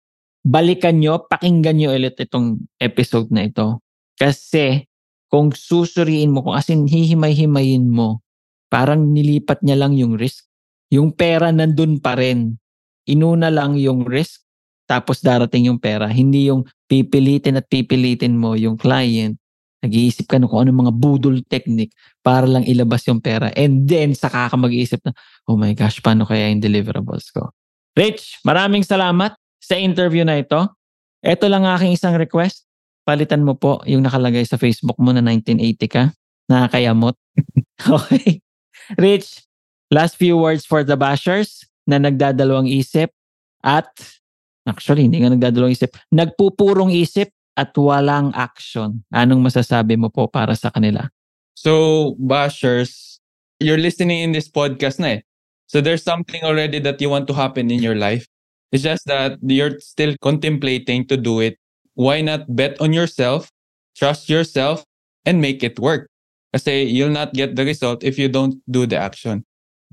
[0.43, 3.79] Balikan nyo, pakinggan nyo ulit itong episode na ito.
[4.17, 4.83] Kasi
[5.31, 8.19] kung susuriin mo, kung asin hihimay-himayin mo,
[8.67, 10.49] parang nilipat niya lang yung risk.
[10.91, 12.59] Yung pera nandun pa rin.
[13.07, 14.42] Inuna lang yung risk.
[14.93, 16.05] Tapos darating yung pera.
[16.05, 19.41] Hindi yung pipilitin at pipilitin mo yung client.
[19.81, 23.49] Nag-iisip ka kung anong mga budol technique para lang ilabas yung pera.
[23.57, 25.17] And then, saka ka mag-iisip na,
[25.49, 27.49] oh my gosh, paano kaya yung deliverables ko?
[27.97, 30.61] Rich, maraming salamat sa interview na ito.
[31.25, 32.69] Ito lang aking isang request.
[33.01, 36.03] Palitan mo po yung nakalagay sa Facebook mo na 1980 ka.
[36.47, 37.17] Nakakayamot.
[37.97, 38.39] okay.
[38.95, 39.41] Rich,
[39.89, 43.09] last few words for the bashers na nagdadalawang isip
[43.65, 43.89] at
[44.67, 49.03] actually hindi nga nagdadalawang isip, nagpupurong isip at walang action.
[49.13, 51.09] Anong masasabi mo po para sa kanila?
[51.53, 53.21] So, bashers,
[53.61, 55.21] you're listening in this podcast na eh.
[55.67, 58.27] So there's something already that you want to happen in your life.
[58.71, 61.57] It's just that you're still contemplating to do it.
[61.93, 63.49] Why not bet on yourself,
[63.97, 64.83] trust yourself,
[65.25, 66.09] and make it work?
[66.53, 69.45] Kasi you'll not get the result if you don't do the action.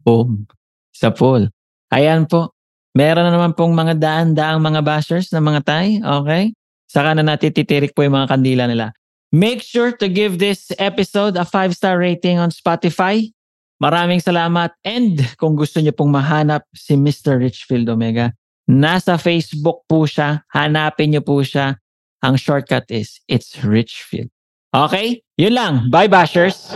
[0.04, 0.48] Boom.
[0.92, 1.48] Sa full.
[1.92, 2.52] Ayan po.
[2.94, 5.86] Meron na naman pong mga daan-daang mga bashers na mga tay.
[6.02, 6.50] Okay?
[6.90, 8.90] Saka na natin titirik po yung mga kandila nila.
[9.30, 13.30] Make sure to give this episode a 5-star rating on Spotify.
[13.78, 14.74] Maraming salamat.
[14.82, 17.38] And kung gusto niyo pong mahanap si Mr.
[17.38, 18.34] Richfield Omega,
[18.66, 20.42] nasa Facebook po siya.
[20.50, 21.78] Hanapin niyo po siya.
[22.20, 24.28] Ang shortcut is, it's Richfield.
[24.74, 25.22] Okay?
[25.38, 25.74] Yun lang.
[25.88, 26.74] Bye, bashers!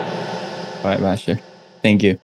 [0.80, 1.36] Bye, basher.
[1.82, 2.23] Thank you.